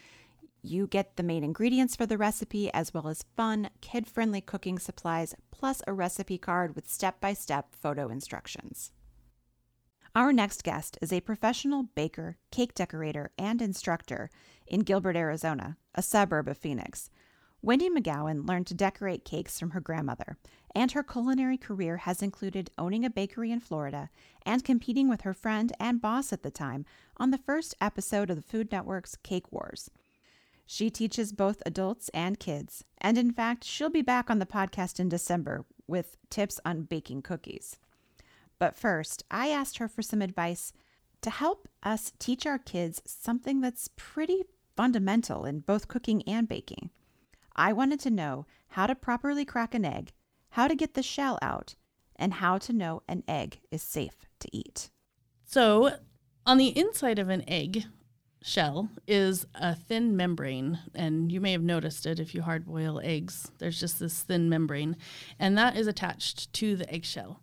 You 0.65 0.87
get 0.87 1.17
the 1.17 1.25
main 1.25 1.43
ingredients 1.43 1.97
for 1.97 2.07
the 2.07 2.17
recipe, 2.17 2.73
as 2.73 2.95
well 2.95 3.09
as 3.09 3.25
fun, 3.37 3.71
kid 3.81 4.07
friendly 4.07 4.41
cooking 4.41 4.79
supplies, 4.79 5.35
plus 5.51 5.83
a 5.89 5.93
recipe 5.93 6.39
card 6.39 6.77
with 6.77 6.89
step 6.89 7.21
by 7.21 7.35
step 7.35 7.75
photo 7.75 8.09
instructions. 8.09 8.93
Our 10.15 10.33
next 10.33 10.63
guest 10.63 10.99
is 11.03 11.13
a 11.13 11.21
professional 11.21 11.85
baker, 11.95 12.37
cake 12.53 12.75
decorator, 12.75 13.33
and 13.37 13.61
instructor 13.61 14.31
in 14.67 14.81
Gilbert, 14.81 15.17
Arizona, 15.17 15.79
a 15.97 16.03
suburb 16.03 16.47
of 16.47 16.59
Phoenix. 16.59 17.11
Wendy 17.61 17.91
McGowan 17.91 18.49
learned 18.49 18.69
to 18.69 18.75
decorate 18.75 19.25
cakes 19.25 19.59
from 19.59 19.71
her 19.71 19.81
grandmother, 19.81 20.37
and 20.75 20.93
her 20.93 21.03
culinary 21.03 21.57
career 21.57 21.97
has 21.99 22.23
included 22.23 22.71
owning 22.79 23.05
a 23.05 23.11
bakery 23.11 23.51
in 23.51 23.59
Florida 23.59 24.11
and 24.45 24.63
competing 24.63 25.09
with 25.09 25.23
her 25.23 25.35
friend 25.35 25.73
and 25.81 26.01
boss 26.01 26.33
at 26.33 26.43
the 26.43 26.51
time 26.51 26.85
on 27.17 27.31
the 27.31 27.39
first 27.39 27.75
episode 27.81 28.31
of 28.31 28.37
the 28.37 28.43
Food 28.43 28.71
Network's 28.71 29.17
Cake 29.23 29.51
Wars. 29.51 29.91
She 30.67 30.91
teaches 30.91 31.33
both 31.33 31.63
adults 31.67 32.09
and 32.15 32.39
kids, 32.39 32.85
and 32.99 33.19
in 33.19 33.33
fact, 33.33 33.65
she'll 33.65 33.91
be 33.91 34.03
back 34.03 34.31
on 34.31 34.39
the 34.39 34.47
podcast 34.47 34.99
in 35.01 35.09
December 35.09 35.65
with 35.87 36.17
tips 36.31 36.61
on 36.65 36.83
baking 36.83 37.23
cookies. 37.23 37.79
But 38.59 38.77
first, 38.77 39.25
I 39.31 39.49
asked 39.49 39.79
her 39.79 39.89
for 39.89 40.03
some 40.03 40.23
advice 40.23 40.73
to 41.21 41.31
help 41.31 41.69
us 41.83 42.13
teach 42.19 42.47
our 42.47 42.59
kids 42.59 43.03
something 43.05 43.61
that's 43.61 43.91
pretty 43.97 44.45
fundamental 44.77 45.45
in 45.45 45.61
both 45.61 45.89
cooking 45.89 46.23
and 46.23 46.49
baking. 46.49 46.91
I 47.55 47.73
wanted 47.73 48.01
to 48.01 48.11
know 48.11 48.47
how 48.69 48.87
to 48.87 48.95
properly 48.95 49.45
crack 49.45 49.75
an 49.75 49.85
egg, 49.85 50.13
how 50.51 50.69
to 50.69 50.75
get 50.75 50.95
the 50.95 51.03
shell 51.03 51.39
out, 51.43 51.75
and 52.17 52.35
how 52.35 52.59
to 52.59 52.73
know 52.73 53.03
an 53.09 53.25
egg 53.29 53.61
is 53.71 53.83
safe 53.83 54.27
to 54.41 54.49
eat. 54.57 54.91
So, 55.45 55.99
on 56.47 56.57
the 56.57 56.77
inside 56.77 57.19
of 57.19 57.29
an 57.29 57.45
egg 57.47 57.85
shell 58.43 58.89
is 59.07 59.47
a 59.55 59.75
thin 59.75 60.17
membrane, 60.17 60.79
and 60.95 61.31
you 61.31 61.41
may 61.41 61.53
have 61.53 61.63
noticed 61.63 62.07
it 62.07 62.21
if 62.21 62.35
you 62.35 62.43
hard 62.43 62.67
boil 62.67 63.01
eggs. 63.03 63.51
There's 63.59 63.81
just 63.81 64.01
this 64.01 64.23
thin 64.23 64.49
membrane, 64.49 64.97
and 65.39 65.57
that 65.57 65.77
is 65.77 65.87
attached 65.87 66.53
to 66.55 66.77
the 66.77 66.93
eggshell. 66.93 67.41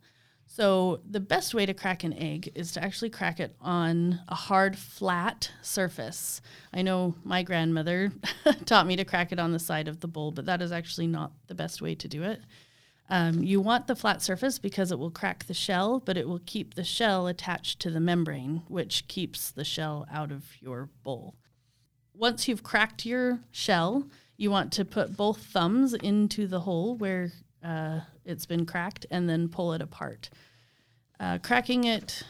So, 0.52 1.02
the 1.10 1.20
best 1.20 1.54
way 1.54 1.66
to 1.68 1.76
crack 1.76 2.04
an 2.04 2.12
egg 2.14 2.52
is 2.56 2.72
to 2.74 2.84
actually 2.84 3.12
crack 3.12 3.40
it 3.40 3.56
on 3.62 4.20
a 4.28 4.36
hard, 4.36 4.78
flat 4.78 5.52
surface. 5.62 6.42
I 6.74 6.82
know 6.82 7.16
my 7.24 7.44
grandmother 7.44 8.12
taught 8.66 8.88
me 8.88 8.96
to 8.96 9.06
crack 9.06 9.32
it 9.32 9.40
on 9.40 9.52
the 9.52 9.60
side 9.60 9.88
of 9.88 10.00
the 10.00 10.08
bowl, 10.08 10.32
but 10.32 10.48
that 10.48 10.62
is 10.62 10.72
actually 10.72 11.08
not 11.08 11.32
the 11.48 11.56
best 11.56 11.82
way 11.82 11.94
to 11.96 12.08
do 12.08 12.24
it. 12.24 12.42
Um, 13.12 13.44
you 13.44 13.60
want 13.60 13.88
the 13.88 13.96
flat 13.96 14.22
surface 14.22 14.60
because 14.60 14.92
it 14.92 15.00
will 15.00 15.10
crack 15.10 15.46
the 15.46 15.54
shell, 15.54 16.00
but 16.00 16.16
it 16.16 16.28
will 16.28 16.42
keep 16.46 16.76
the 16.76 16.84
shell 16.84 17.26
attached 17.26 17.80
to 17.80 17.90
the 17.90 18.00
membrane, 18.00 18.62
which 18.68 19.08
keeps 19.08 19.50
the 19.50 19.64
shell 19.64 20.08
out 20.12 20.32
of 20.32 20.46
your 20.62 20.90
bowl. 21.04 21.36
Once 22.14 22.48
you've 22.48 22.62
cracked 22.62 23.06
your 23.06 23.40
shell, 23.52 24.08
you 24.38 24.52
want 24.52 24.72
to 24.74 24.86
put 24.86 25.18
both 25.18 25.44
thumbs 25.44 25.94
into 25.96 26.46
the 26.46 26.60
hole 26.60 26.96
where 26.98 27.32
uh, 27.64 28.02
it's 28.26 28.46
been 28.46 28.66
cracked 28.66 29.08
and 29.10 29.28
then 29.28 29.50
pull 29.50 29.74
it 29.74 29.82
apart. 29.82 30.30
Uh, 31.20 31.40
cracking 31.40 31.86
it 31.86 32.24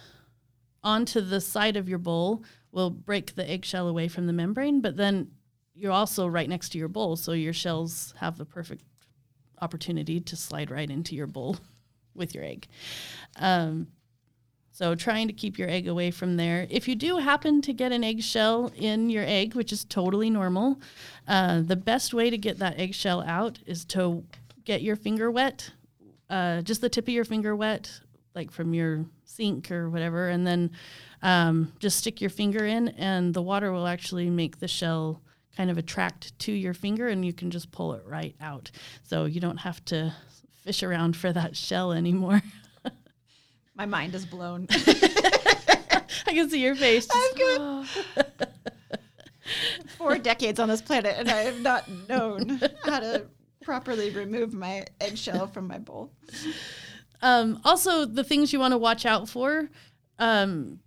onto 0.81 1.19
the 1.19 1.41
side 1.41 1.75
of 1.75 1.89
your 1.89 1.99
bowl 1.99 2.41
will 2.71 2.89
break 2.89 3.35
the 3.35 3.47
eggshell 3.49 3.87
away 3.87 4.07
from 4.07 4.27
the 4.27 4.33
membrane, 4.33 4.79
but 4.79 4.95
then 4.95 5.29
you're 5.75 5.91
also 5.91 6.25
right 6.25 6.47
next 6.47 6.69
to 6.69 6.77
your 6.77 6.87
bowl, 6.87 7.15
so 7.15 7.33
your 7.33 7.53
shells 7.53 8.13
have 8.19 8.37
the 8.37 8.45
perfect 8.45 8.83
opportunity 9.61 10.19
to 10.19 10.35
slide 10.35 10.71
right 10.71 10.89
into 10.89 11.15
your 11.15 11.27
bowl 11.27 11.57
with 12.15 12.33
your 12.35 12.43
egg. 12.43 12.67
Um, 13.37 13.87
So 14.71 14.95
trying 14.95 15.27
to 15.27 15.33
keep 15.33 15.57
your 15.59 15.69
egg 15.69 15.89
away 15.89 16.09
from 16.09 16.37
there. 16.37 16.65
If 16.69 16.87
you 16.87 16.95
do 16.95 17.17
happen 17.17 17.61
to 17.63 17.73
get 17.73 17.91
an 17.91 18.01
eggshell 18.03 18.71
in 18.77 19.09
your 19.09 19.25
egg, 19.25 19.53
which 19.53 19.73
is 19.73 19.83
totally 19.83 20.29
normal, 20.29 20.79
uh, 21.27 21.61
the 21.61 21.75
best 21.75 22.13
way 22.13 22.29
to 22.29 22.37
get 22.37 22.59
that 22.59 22.79
eggshell 22.79 23.21
out 23.23 23.59
is 23.65 23.83
to 23.85 24.23
get 24.63 24.81
your 24.81 24.95
finger 24.95 25.29
wet, 25.29 25.71
uh, 26.29 26.61
just 26.61 26.79
the 26.79 26.87
tip 26.87 27.09
of 27.09 27.13
your 27.13 27.25
finger 27.25 27.55
wet, 27.57 27.99
like 28.35 28.51
from 28.51 28.73
your 28.73 29.03
sink 29.25 29.69
or 29.69 29.89
whatever, 29.89 30.29
and 30.29 30.47
then 30.47 30.71
um, 31.23 31.73
just 31.79 31.97
stick 31.97 32.21
your 32.21 32.29
finger 32.29 32.65
in, 32.65 32.87
and 32.89 33.33
the 33.33 33.41
water 33.41 33.73
will 33.73 33.87
actually 33.87 34.29
make 34.29 34.59
the 34.59 34.67
shell 34.67 35.19
kind 35.55 35.69
of 35.69 35.77
attract 35.77 36.37
to 36.39 36.51
your 36.51 36.73
finger, 36.73 37.07
and 37.07 37.25
you 37.25 37.33
can 37.33 37.51
just 37.51 37.71
pull 37.71 37.93
it 37.93 38.03
right 38.05 38.35
out. 38.41 38.71
So 39.03 39.25
you 39.25 39.39
don't 39.41 39.57
have 39.57 39.83
to 39.85 40.13
fish 40.63 40.83
around 40.83 41.15
for 41.17 41.31
that 41.33 41.55
shell 41.65 41.91
anymore. 41.91 42.41
My 43.75 43.85
mind 43.85 44.15
is 44.15 44.25
blown. 44.25 44.67
I 44.71 46.33
can 46.33 46.49
see 46.49 46.61
your 46.61 46.75
face. 46.75 47.07
I'm 47.11 47.35
good. 47.35 47.87
Four 49.97 50.17
decades 50.17 50.59
on 50.59 50.69
this 50.69 50.81
planet, 50.81 51.15
and 51.17 51.29
I 51.29 51.41
have 51.41 51.61
not 51.61 51.89
known 52.07 52.61
how 52.83 52.99
to 52.99 53.25
properly 53.61 54.09
remove 54.11 54.53
my 54.53 54.85
eggshell 55.01 55.47
from 55.47 55.67
my 55.67 55.77
bowl. 55.79 56.11
Um, 57.21 57.59
also, 57.63 58.05
the 58.05 58.23
things 58.23 58.53
you 58.53 58.59
want 58.59 58.73
to 58.73 58.77
watch 58.77 59.05
out 59.05 59.27
for. 59.27 59.69
Um, 60.19 60.79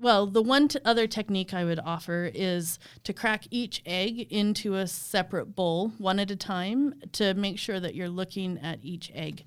well, 0.00 0.26
the 0.26 0.42
one 0.42 0.68
t- 0.68 0.78
other 0.84 1.06
technique 1.06 1.52
I 1.52 1.64
would 1.64 1.78
offer 1.78 2.30
is 2.34 2.78
to 3.04 3.12
crack 3.12 3.44
each 3.50 3.82
egg 3.84 4.32
into 4.32 4.74
a 4.74 4.86
separate 4.86 5.54
bowl, 5.54 5.92
one 5.98 6.18
at 6.18 6.30
a 6.30 6.36
time, 6.36 6.94
to 7.12 7.34
make 7.34 7.58
sure 7.58 7.78
that 7.78 7.94
you're 7.94 8.08
looking 8.08 8.58
at 8.58 8.78
each 8.82 9.10
egg. 9.14 9.44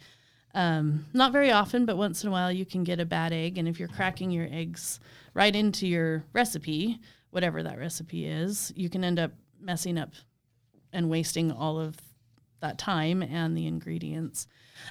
Um, 0.53 1.05
not 1.13 1.31
very 1.31 1.51
often, 1.51 1.85
but 1.85 1.97
once 1.97 2.23
in 2.23 2.29
a 2.29 2.31
while 2.31 2.51
you 2.51 2.65
can 2.65 2.83
get 2.83 2.99
a 2.99 3.05
bad 3.05 3.33
egg. 3.33 3.57
And 3.57 3.67
if 3.67 3.79
you're 3.79 3.87
cracking 3.87 4.29
your 4.29 4.47
eggs 4.51 4.99
right 5.33 5.55
into 5.55 5.87
your 5.87 6.23
recipe, 6.33 6.99
whatever 7.31 7.63
that 7.63 7.79
recipe 7.79 8.27
is, 8.27 8.71
you 8.75 8.89
can 8.89 9.03
end 9.03 9.17
up 9.17 9.31
messing 9.59 9.97
up 9.97 10.11
and 10.91 11.09
wasting 11.09 11.51
all 11.51 11.79
of 11.79 11.97
that 12.61 12.77
time 12.77 13.23
and 13.23 13.57
the 13.57 13.65
ingredients. 13.65 14.47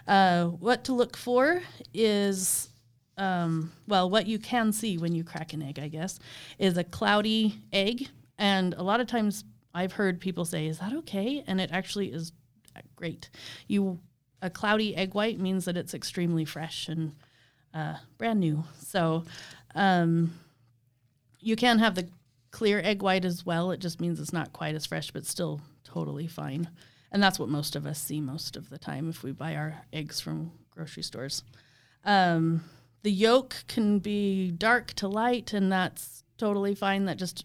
Uh, 0.09 0.46
what 0.46 0.85
to 0.85 0.92
look 0.92 1.16
for 1.16 1.62
is, 1.94 2.68
um, 3.16 3.72
well, 3.87 4.09
what 4.09 4.27
you 4.27 4.38
can 4.38 4.72
see 4.72 4.98
when 4.98 5.14
you 5.14 5.25
crack 5.25 5.53
an 5.53 5.62
egg, 5.62 5.79
I 5.79 5.88
guess, 5.88 6.18
is 6.59 6.77
a 6.77 6.85
cloudy 6.85 7.59
egg. 7.72 8.09
And 8.38 8.75
a 8.75 8.83
lot 8.83 9.01
of 9.01 9.07
times 9.07 9.44
I've 9.75 9.92
heard 9.92 10.20
people 10.20 10.44
say, 10.44 10.66
is 10.66 10.79
that 10.79 10.92
okay? 10.94 11.44
And 11.46 11.61
it 11.61 11.70
actually 11.72 12.12
is 12.12 12.33
great. 12.96 13.29
You 13.68 14.01
a 14.40 14.51
cloudy 14.51 14.96
egg 14.96 15.14
white 15.14 15.38
means 15.38 15.66
that 15.66 15.77
it's 15.77 15.94
extremely 15.94 16.44
fresh 16.44 16.88
and 16.88 17.14
uh, 17.72 17.94
brand 18.18 18.40
new. 18.40 18.64
So 18.81 19.25
um, 19.75 20.35
you 21.40 21.55
can 21.55 21.79
have 21.79 21.94
the 21.94 22.09
clear 22.51 22.81
egg 22.83 23.03
white 23.03 23.25
as 23.25 23.46
well. 23.46 23.70
It 23.70 23.81
just 23.81 24.01
means 24.01 24.20
it's 24.20 24.33
not 24.33 24.53
quite 24.53 24.75
as 24.75 24.85
fresh, 24.85 25.11
but 25.12 25.27
still 25.27 25.61
totally 25.85 26.27
fine. 26.27 26.68
And 27.12 27.22
that's 27.22 27.38
what 27.38 27.48
most 27.48 27.77
of 27.77 27.87
us 27.87 28.01
see 28.01 28.20
most 28.20 28.57
of 28.57 28.68
the 28.68 28.79
time 28.79 29.09
if 29.09 29.22
we 29.22 29.33
buy 29.33 29.55
our 29.55 29.83
eggs 29.92 30.20
from 30.20 30.53
grocery 30.75 31.03
stores. 31.03 31.42
Um, 32.05 32.64
the 33.03 33.11
yolk 33.12 33.65
can 33.69 33.99
be 33.99 34.51
dark 34.51 34.93
to 34.95 35.09
light, 35.09 35.53
and 35.53 35.71
that's 35.73 36.25
totally 36.38 36.75
fine. 36.75 37.05
That 37.07 37.17
just 37.19 37.45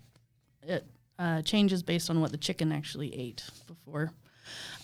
it 0.63 0.85
uh, 1.19 1.41
changes 1.41 1.83
based 1.83 2.09
on 2.09 2.21
what 2.21 2.31
the 2.31 2.37
chicken 2.37 2.71
actually 2.71 3.13
ate 3.15 3.43
before. 3.67 4.11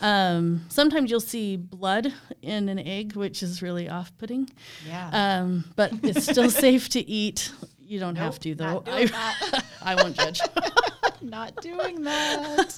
Um, 0.02 0.66
sometimes 0.70 1.10
you'll 1.10 1.20
see 1.22 1.56
blood 1.56 2.14
in 2.42 2.68
an 2.70 2.80
egg, 2.80 3.16
which 3.16 3.42
is 3.42 3.62
really 3.62 3.88
off-putting. 3.88 4.50
Yeah. 4.86 5.10
Um, 5.42 5.64
but 5.76 5.94
it's 6.04 6.24
still 6.30 6.50
safe 6.68 6.90
to 6.90 7.00
eat. 7.10 7.52
You 7.80 8.00
don't 8.00 8.16
Nope, 8.16 8.24
have 8.24 8.40
to 8.40 8.56
though. 8.56 8.84
I, 8.88 9.62
I 9.82 9.96
won't 9.96 10.16
judge. 10.18 10.42
not 11.22 11.56
doing 11.62 12.02
that. 12.04 12.76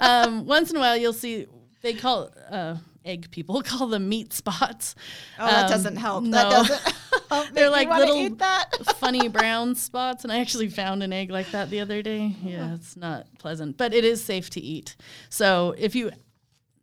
um, 0.00 0.44
once 0.44 0.70
in 0.70 0.76
a 0.76 0.80
while, 0.80 0.96
you'll 0.96 1.12
see 1.14 1.46
they 1.82 1.94
call 1.94 2.30
uh, 2.50 2.76
egg 3.04 3.30
people 3.30 3.62
call 3.62 3.86
them 3.86 4.08
meat 4.08 4.32
spots. 4.34 4.94
Oh, 5.38 5.46
that 5.46 5.64
Um, 5.66 5.70
doesn't 5.70 5.96
help. 5.96 6.24
no. 6.24 6.30
That 6.30 6.50
doesn't 6.50 6.94
help 7.30 7.48
They're 7.50 7.70
like 7.70 7.88
little 7.88 8.28
that. 8.36 8.70
funny 8.96 9.28
brown 9.28 9.74
spots, 9.74 10.24
and 10.24 10.32
I 10.32 10.40
actually 10.40 10.68
found 10.68 11.02
an 11.02 11.12
egg 11.12 11.30
like 11.30 11.50
that 11.52 11.70
the 11.70 11.80
other 11.80 12.02
day. 12.02 12.34
Yeah, 12.42 12.74
it's 12.74 12.96
not 12.96 13.26
pleasant, 13.38 13.76
but 13.76 13.94
it 13.94 14.04
is 14.04 14.22
safe 14.22 14.50
to 14.50 14.60
eat. 14.60 14.96
So 15.28 15.74
if 15.78 15.94
you 15.94 16.10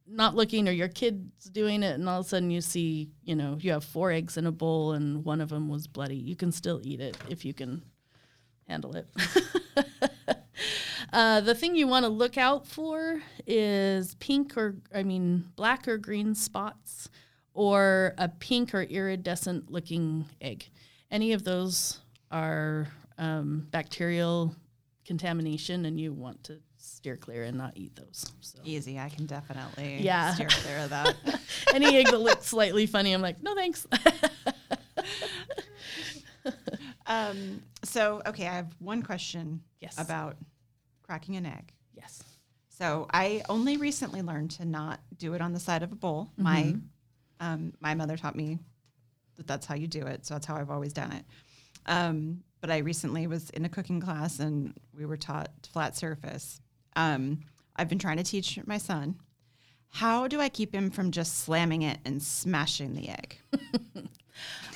not 0.10 0.36
looking 0.36 0.70
or 0.70 0.72
your 0.72 0.88
kid's 0.88 1.46
doing 1.46 1.84
it 1.84 1.96
and 1.96 2.08
all 2.08 2.22
of 2.22 2.26
a 2.26 2.30
sudden 2.30 2.50
you 2.50 2.62
see, 2.62 3.10
you 3.24 3.36
know, 3.36 3.58
you 3.60 3.72
have 3.72 3.84
four 3.84 4.10
eggs 4.12 4.38
in 4.38 4.48
a 4.48 4.52
bowl 4.52 4.94
and 4.94 5.26
one 5.26 5.42
of 5.42 5.50
them 5.50 5.68
was 5.68 5.86
bloody, 5.86 6.16
you 6.16 6.36
can 6.36 6.52
still 6.52 6.80
eat 6.82 7.02
it 7.02 7.18
if 7.30 7.44
you 7.44 7.54
can 7.54 7.84
handle 8.70 8.96
it. 8.96 9.08
uh, 11.14 11.42
the 11.42 11.54
thing 11.54 11.76
you 11.76 11.88
want 11.88 12.06
to 12.06 12.10
look 12.10 12.38
out 12.38 12.66
for 12.66 13.22
is 13.46 14.16
pink 14.16 14.56
or, 14.56 14.76
I 14.96 15.04
mean, 15.04 15.50
black 15.58 15.90
or 15.90 15.98
green 15.98 16.36
spots 16.36 17.10
or 17.58 18.14
a 18.20 18.30
pink 18.30 18.74
or 18.76 18.84
iridescent 18.84 19.72
looking 19.72 20.26
egg. 20.40 20.70
Any 21.10 21.34
of 21.34 21.44
those 21.44 22.00
are 22.30 22.88
um, 23.18 23.68
bacterial 23.72 24.56
contamination 25.06 25.86
and 25.86 26.00
you 26.00 26.14
want 26.14 26.44
to 26.44 26.60
steer 26.78 27.18
clear 27.18 27.44
and 27.46 27.58
not 27.58 27.74
eat 27.76 27.96
those. 27.96 28.32
So. 28.42 28.60
Easy. 28.64 29.00
I 29.00 29.10
can 29.10 29.26
definitely 29.26 30.02
Yeah. 30.04 30.36
steer 30.36 30.48
clear 30.50 30.78
of 30.80 30.92
that. 30.92 31.16
Any 31.74 31.96
egg 31.98 32.08
that 32.12 32.20
looks 32.20 32.46
slightly 32.46 32.86
funny, 32.86 33.12
I'm 33.14 33.22
like, 33.24 33.42
no 33.42 33.56
thanks. 33.56 33.88
um, 37.08 37.62
so, 37.84 38.22
okay, 38.28 38.48
I 38.48 38.54
have 38.56 38.74
one 38.80 39.02
question 39.02 39.62
Yes. 39.80 40.00
about 40.00 40.38
cracking 41.04 41.36
an 41.38 41.46
egg. 41.48 41.74
yes. 41.94 42.22
So 42.70 43.08
I 43.12 43.42
only 43.50 43.78
recently 43.78 44.22
learned 44.22 44.52
to 44.52 44.66
not 44.66 45.00
do 45.18 45.34
it 45.34 45.42
on 45.42 45.52
the 45.54 45.60
side 45.60 45.82
of 45.82 45.92
a 45.92 45.96
bowl. 45.96 46.30
My 46.38 46.62
Mm-hmm. 46.64 46.80
Um, 47.40 47.74
my 47.80 47.94
mother 47.96 48.18
taught 48.18 48.36
me 48.36 48.60
that 49.38 49.48
that's 49.48 49.66
how 49.66 49.76
you 49.76 49.88
do 49.88 50.06
it. 50.06 50.26
So 50.26 50.34
that's 50.34 50.46
how 50.46 50.56
I've 50.56 50.72
always 50.72 50.94
done 50.94 51.12
it. 51.12 51.26
Um, 51.86 52.44
but 52.60 52.72
I 52.72 52.80
recently 52.80 53.28
was 53.28 53.50
in 53.52 53.66
a 53.66 53.70
cooking 53.70 54.02
class 54.02 54.40
and 54.40 54.74
we 54.98 55.06
were 55.06 55.18
taught 55.18 55.50
flat 55.72 55.96
surface. 55.96 56.60
Um, 56.96 57.42
I've 57.76 57.88
been 57.90 58.00
trying 58.00 58.18
to 58.18 58.24
teach 58.24 58.60
my 58.66 58.78
son. 58.78 59.16
How 59.90 60.28
do 60.28 60.42
I 60.42 60.50
keep 60.50 60.74
him 60.74 60.90
from 60.90 61.12
just 61.12 61.40
slamming 61.40 61.84
it 61.84 62.00
and 62.06 62.22
smashing 62.22 62.94
the 62.96 63.10
egg? 63.10 63.38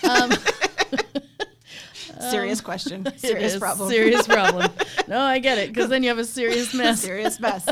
Um, 0.04 0.32
Serious 2.20 2.62
question. 2.62 3.08
Serious 3.18 3.58
problem. 3.58 3.90
Serious 3.90 4.28
problem. 4.28 4.72
No, 5.08 5.20
I 5.22 5.40
get 5.40 5.58
it 5.58 5.70
because 5.70 5.90
then 5.90 6.04
you 6.04 6.10
have 6.10 6.18
a 6.18 6.26
serious 6.26 6.74
mess. 6.74 7.02
Serious 7.02 7.40
mess. 7.40 7.68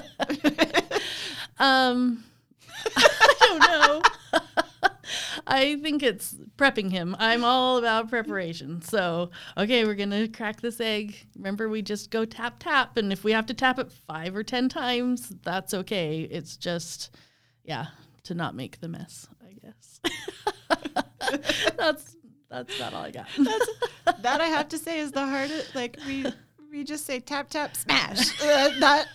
Um, 1.59 2.23
I 2.95 3.35
don't 3.39 3.59
know. 3.59 4.01
I 5.49 5.77
think 5.77 6.03
it's 6.03 6.35
prepping 6.57 6.91
him. 6.91 7.15
I'm 7.17 7.43
all 7.43 7.77
about 7.77 8.07
preparation. 8.07 8.83
So, 8.83 9.31
okay, 9.57 9.83
we're 9.83 9.95
going 9.95 10.11
to 10.11 10.27
crack 10.27 10.61
this 10.61 10.79
egg. 10.79 11.15
Remember, 11.35 11.67
we 11.67 11.81
just 11.81 12.11
go 12.11 12.23
tap, 12.23 12.57
tap. 12.59 12.97
And 12.97 13.11
if 13.11 13.23
we 13.23 13.31
have 13.31 13.47
to 13.47 13.55
tap 13.55 13.79
it 13.79 13.91
five 13.91 14.35
or 14.35 14.43
10 14.43 14.69
times, 14.69 15.33
that's 15.41 15.73
okay. 15.73 16.21
It's 16.21 16.55
just, 16.55 17.15
yeah, 17.63 17.87
to 18.23 18.35
not 18.35 18.53
make 18.53 18.79
the 18.79 18.87
mess, 18.87 19.27
I 19.43 19.53
guess. 19.53 19.99
that's. 21.77 22.15
That's 22.49 22.79
not 22.79 22.95
all 22.95 23.03
I 23.03 23.11
got. 23.11 23.27
that 24.21 24.41
I 24.41 24.47
have 24.47 24.69
to 24.69 24.79
say 24.79 24.99
is 24.99 25.11
the 25.11 25.23
hardest. 25.23 25.75
Like 25.75 25.99
we 26.07 26.25
we 26.71 26.83
just 26.83 27.05
say 27.05 27.19
tap 27.19 27.47
tap 27.51 27.77
smash. 27.77 28.41
Uh, 28.41 28.71
not. 28.79 29.05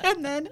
and 0.04 0.24
then, 0.24 0.48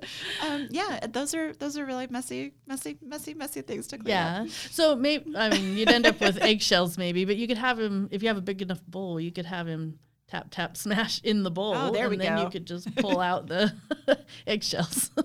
um, 0.47 0.69
yeah, 0.71 1.01
those 1.09 1.35
are 1.35 1.53
those 1.55 1.77
are 1.79 1.85
really 1.87 2.07
messy, 2.09 2.55
messy, 2.67 2.99
messy, 3.03 3.35
messy 3.35 3.63
things 3.63 3.87
to 3.89 3.97
clean 3.99 4.09
Yeah. 4.09 4.43
up. 4.43 4.49
So 4.51 4.95
maybe 4.97 5.35
I 5.37 5.49
mean 5.51 5.77
you'd 5.77 5.91
end 5.91 6.07
up 6.07 6.21
with 6.21 6.41
eggshells 6.43 6.99
maybe, 6.99 7.25
but 7.25 7.37
you 7.37 7.47
could 7.49 7.59
have 7.59 7.79
him 7.79 8.09
if 8.11 8.23
you 8.23 8.29
have 8.29 8.37
a 8.39 8.43
big 8.43 8.63
enough 8.63 8.81
bowl, 8.87 9.19
you 9.21 9.33
could 9.33 9.47
have 9.47 9.67
him 9.67 9.99
tap 10.29 10.49
tap 10.51 10.77
smash 10.77 11.21
in 11.25 11.43
the 11.43 11.51
bowl. 11.51 11.75
Oh, 11.75 11.91
there 11.93 12.05
and 12.05 12.11
we 12.11 12.17
then 12.17 12.37
go. 12.37 12.45
you 12.45 12.51
could 12.51 12.67
just 12.67 12.95
pull 12.97 13.21
out 13.21 13.47
the 13.47 13.73
eggshells. 14.47 15.11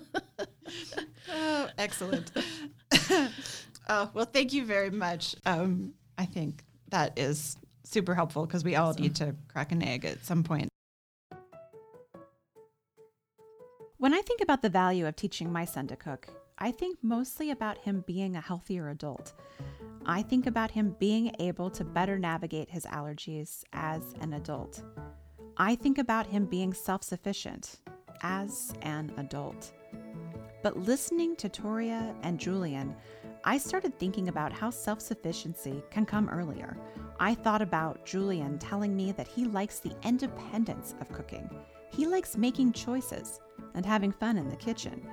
Oh, 1.36 1.68
excellent. 1.78 2.32
oh 3.90 4.10
well, 4.14 4.26
thank 4.26 4.54
you 4.54 4.66
very 4.66 4.90
much. 4.90 5.36
Um, 5.46 5.94
I 6.18 6.26
think 6.26 6.64
that 6.90 7.18
is 7.18 7.58
super 7.84 8.14
helpful 8.16 8.46
because 8.46 8.64
we 8.64 8.76
all 8.76 8.94
need 8.94 9.16
to 9.16 9.36
crack 9.48 9.72
an 9.72 9.82
egg 9.84 10.06
at 10.06 10.24
some 10.26 10.44
point. 10.44 10.70
When 14.04 14.14
I 14.14 14.20
think 14.20 14.42
about 14.42 14.62
the 14.62 14.70
value 14.70 15.08
of 15.08 15.16
teaching 15.16 15.50
my 15.50 15.64
son 15.64 15.88
to 15.88 15.96
cook, 15.96 16.28
I 16.60 16.72
think 16.72 16.98
mostly 17.02 17.52
about 17.52 17.78
him 17.78 18.04
being 18.06 18.36
a 18.36 18.42
healthier 18.42 18.90
adult. 18.90 19.32
I 20.06 20.24
think 20.24 20.46
about 20.46 20.72
him 20.72 20.98
being 21.00 21.34
able 21.40 21.70
to 21.70 21.86
better 21.86 22.20
navigate 22.20 22.70
his 22.70 22.84
allergies 22.84 23.64
as 23.72 24.14
an 24.20 24.34
adult. 24.34 24.84
I 25.56 25.76
think 25.76 26.00
about 26.00 26.28
him 26.28 26.48
being 26.48 26.74
self 26.74 27.02
sufficient 27.02 27.78
as 28.24 28.74
an 28.82 29.14
adult. 29.16 29.72
But 30.64 30.76
listening 30.76 31.38
to 31.38 31.48
Toria 31.48 32.14
and 32.24 32.38
Julian, 32.38 32.98
I 33.46 33.58
started 33.58 34.00
thinking 34.00 34.30
about 34.30 34.54
how 34.54 34.70
self 34.70 35.02
sufficiency 35.02 35.84
can 35.92 36.06
come 36.06 36.30
earlier. 36.30 36.78
I 37.20 37.36
thought 37.36 37.62
about 37.62 38.06
Julian 38.06 38.58
telling 38.58 38.96
me 38.96 39.12
that 39.14 39.28
he 39.28 39.44
likes 39.46 39.80
the 39.80 39.96
independence 40.04 40.96
of 41.02 41.12
cooking. 41.12 41.50
He 41.92 42.08
likes 42.08 42.38
making 42.38 42.72
choices 42.72 43.42
and 43.74 43.86
having 43.86 44.14
fun 44.14 44.38
in 44.38 44.50
the 44.50 44.56
kitchen. 44.56 45.06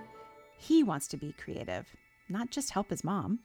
He 0.58 0.84
wants 0.84 1.08
to 1.08 1.16
be 1.16 1.32
creative, 1.32 1.86
not 2.28 2.50
just 2.50 2.70
help 2.70 2.90
his 2.90 3.02
mom. 3.02 3.40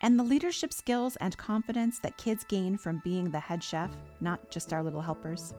And 0.00 0.18
the 0.18 0.24
leadership 0.24 0.72
skills 0.72 1.16
and 1.16 1.36
confidence 1.36 1.98
that 2.00 2.16
kids 2.16 2.44
gain 2.44 2.78
from 2.78 3.02
being 3.04 3.30
the 3.30 3.40
head 3.40 3.62
chef, 3.62 3.90
not 4.20 4.50
just 4.50 4.72
our 4.72 4.82
little 4.82 5.00
helpers. 5.00 5.52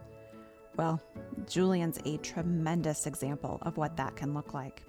Well, 0.76 1.02
Julian's 1.48 2.00
a 2.06 2.18
tremendous 2.18 3.08
example 3.08 3.60
of 3.62 3.78
what 3.78 3.96
that 3.98 4.16
can 4.16 4.34
look 4.34 4.54
like. 4.54 4.84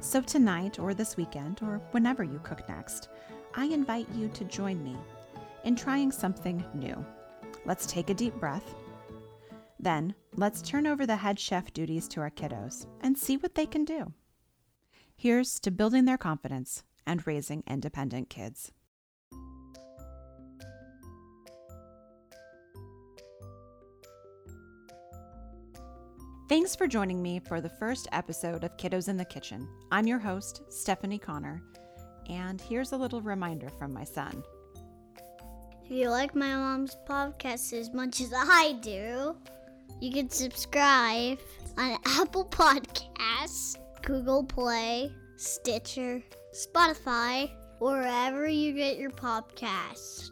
So, 0.00 0.20
tonight, 0.20 0.78
or 0.78 0.92
this 0.92 1.16
weekend, 1.16 1.60
or 1.62 1.80
whenever 1.92 2.22
you 2.22 2.40
cook 2.42 2.68
next, 2.68 3.08
I 3.54 3.66
invite 3.66 4.08
you 4.14 4.28
to 4.28 4.44
join 4.44 4.82
me 4.82 4.96
in 5.64 5.76
trying 5.76 6.12
something 6.12 6.64
new. 6.74 7.04
Let's 7.64 7.86
take 7.86 8.10
a 8.10 8.14
deep 8.14 8.34
breath. 8.34 8.74
Then, 9.78 10.14
let's 10.36 10.62
turn 10.62 10.86
over 10.86 11.06
the 11.06 11.16
head 11.16 11.38
chef 11.38 11.72
duties 11.72 12.08
to 12.08 12.20
our 12.20 12.30
kiddos 12.30 12.86
and 13.00 13.16
see 13.16 13.36
what 13.36 13.54
they 13.54 13.66
can 13.66 13.84
do. 13.84 14.12
Here's 15.16 15.60
to 15.60 15.70
building 15.70 16.04
their 16.04 16.18
confidence 16.18 16.84
and 17.06 17.26
raising 17.26 17.62
independent 17.66 18.28
kids. 18.28 18.72
Thanks 26.46 26.76
for 26.76 26.86
joining 26.86 27.22
me 27.22 27.40
for 27.40 27.62
the 27.62 27.70
first 27.70 28.06
episode 28.12 28.64
of 28.64 28.76
Kiddos 28.76 29.08
in 29.08 29.16
the 29.16 29.24
Kitchen. 29.24 29.66
I'm 29.90 30.06
your 30.06 30.18
host, 30.18 30.60
Stephanie 30.68 31.18
Connor, 31.18 31.62
and 32.28 32.60
here's 32.60 32.92
a 32.92 32.98
little 32.98 33.22
reminder 33.22 33.70
from 33.70 33.94
my 33.94 34.04
son. 34.04 34.42
If 35.82 35.90
you 35.90 36.10
like 36.10 36.34
my 36.34 36.54
mom's 36.54 36.98
podcast 37.08 37.72
as 37.72 37.94
much 37.94 38.20
as 38.20 38.30
I 38.36 38.76
do, 38.82 39.34
you 40.02 40.12
can 40.12 40.28
subscribe 40.28 41.38
on 41.78 41.96
Apple 42.04 42.44
Podcasts, 42.44 43.76
Google 44.02 44.44
Play, 44.44 45.10
Stitcher, 45.36 46.22
Spotify, 46.54 47.50
wherever 47.78 48.46
you 48.46 48.74
get 48.74 48.98
your 48.98 49.12
podcasts. 49.12 50.28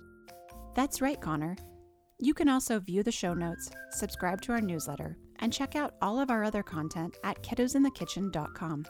That's 0.77 1.01
right, 1.01 1.18
Connor. 1.18 1.57
You 2.18 2.35
can 2.35 2.51
also 2.51 2.81
view 2.81 3.03
the 3.03 3.11
show 3.11 3.33
notes, 3.33 3.70
subscribe 3.92 4.42
to 4.42 4.53
our 4.53 4.61
newsletter, 4.61 5.16
and 5.42 5.52
check 5.52 5.76
out 5.76 5.94
all 6.00 6.18
of 6.18 6.31
our 6.31 6.44
other 6.44 6.62
content 6.62 7.18
at 7.24 7.42
kiddosinthekitchen.com. 7.42 8.87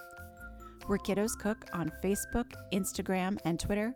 We're 0.87 0.99
Kiddos 0.99 1.37
Cook 1.39 1.65
on 1.73 1.91
Facebook, 2.05 2.53
Instagram, 2.73 3.39
and 3.45 3.59
Twitter. 3.59 3.95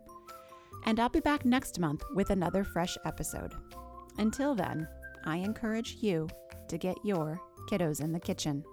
And 0.85 0.99
I'll 0.99 1.09
be 1.09 1.19
back 1.19 1.45
next 1.45 1.79
month 1.79 2.03
with 2.15 2.31
another 2.31 2.63
fresh 2.63 2.97
episode. 3.05 3.53
Until 4.17 4.55
then, 4.55 4.87
I 5.25 5.37
encourage 5.37 5.97
you 6.01 6.27
to 6.67 6.77
get 6.77 6.97
your 7.03 7.39
kiddos 7.69 8.01
in 8.01 8.11
the 8.11 8.19
kitchen. 8.19 8.63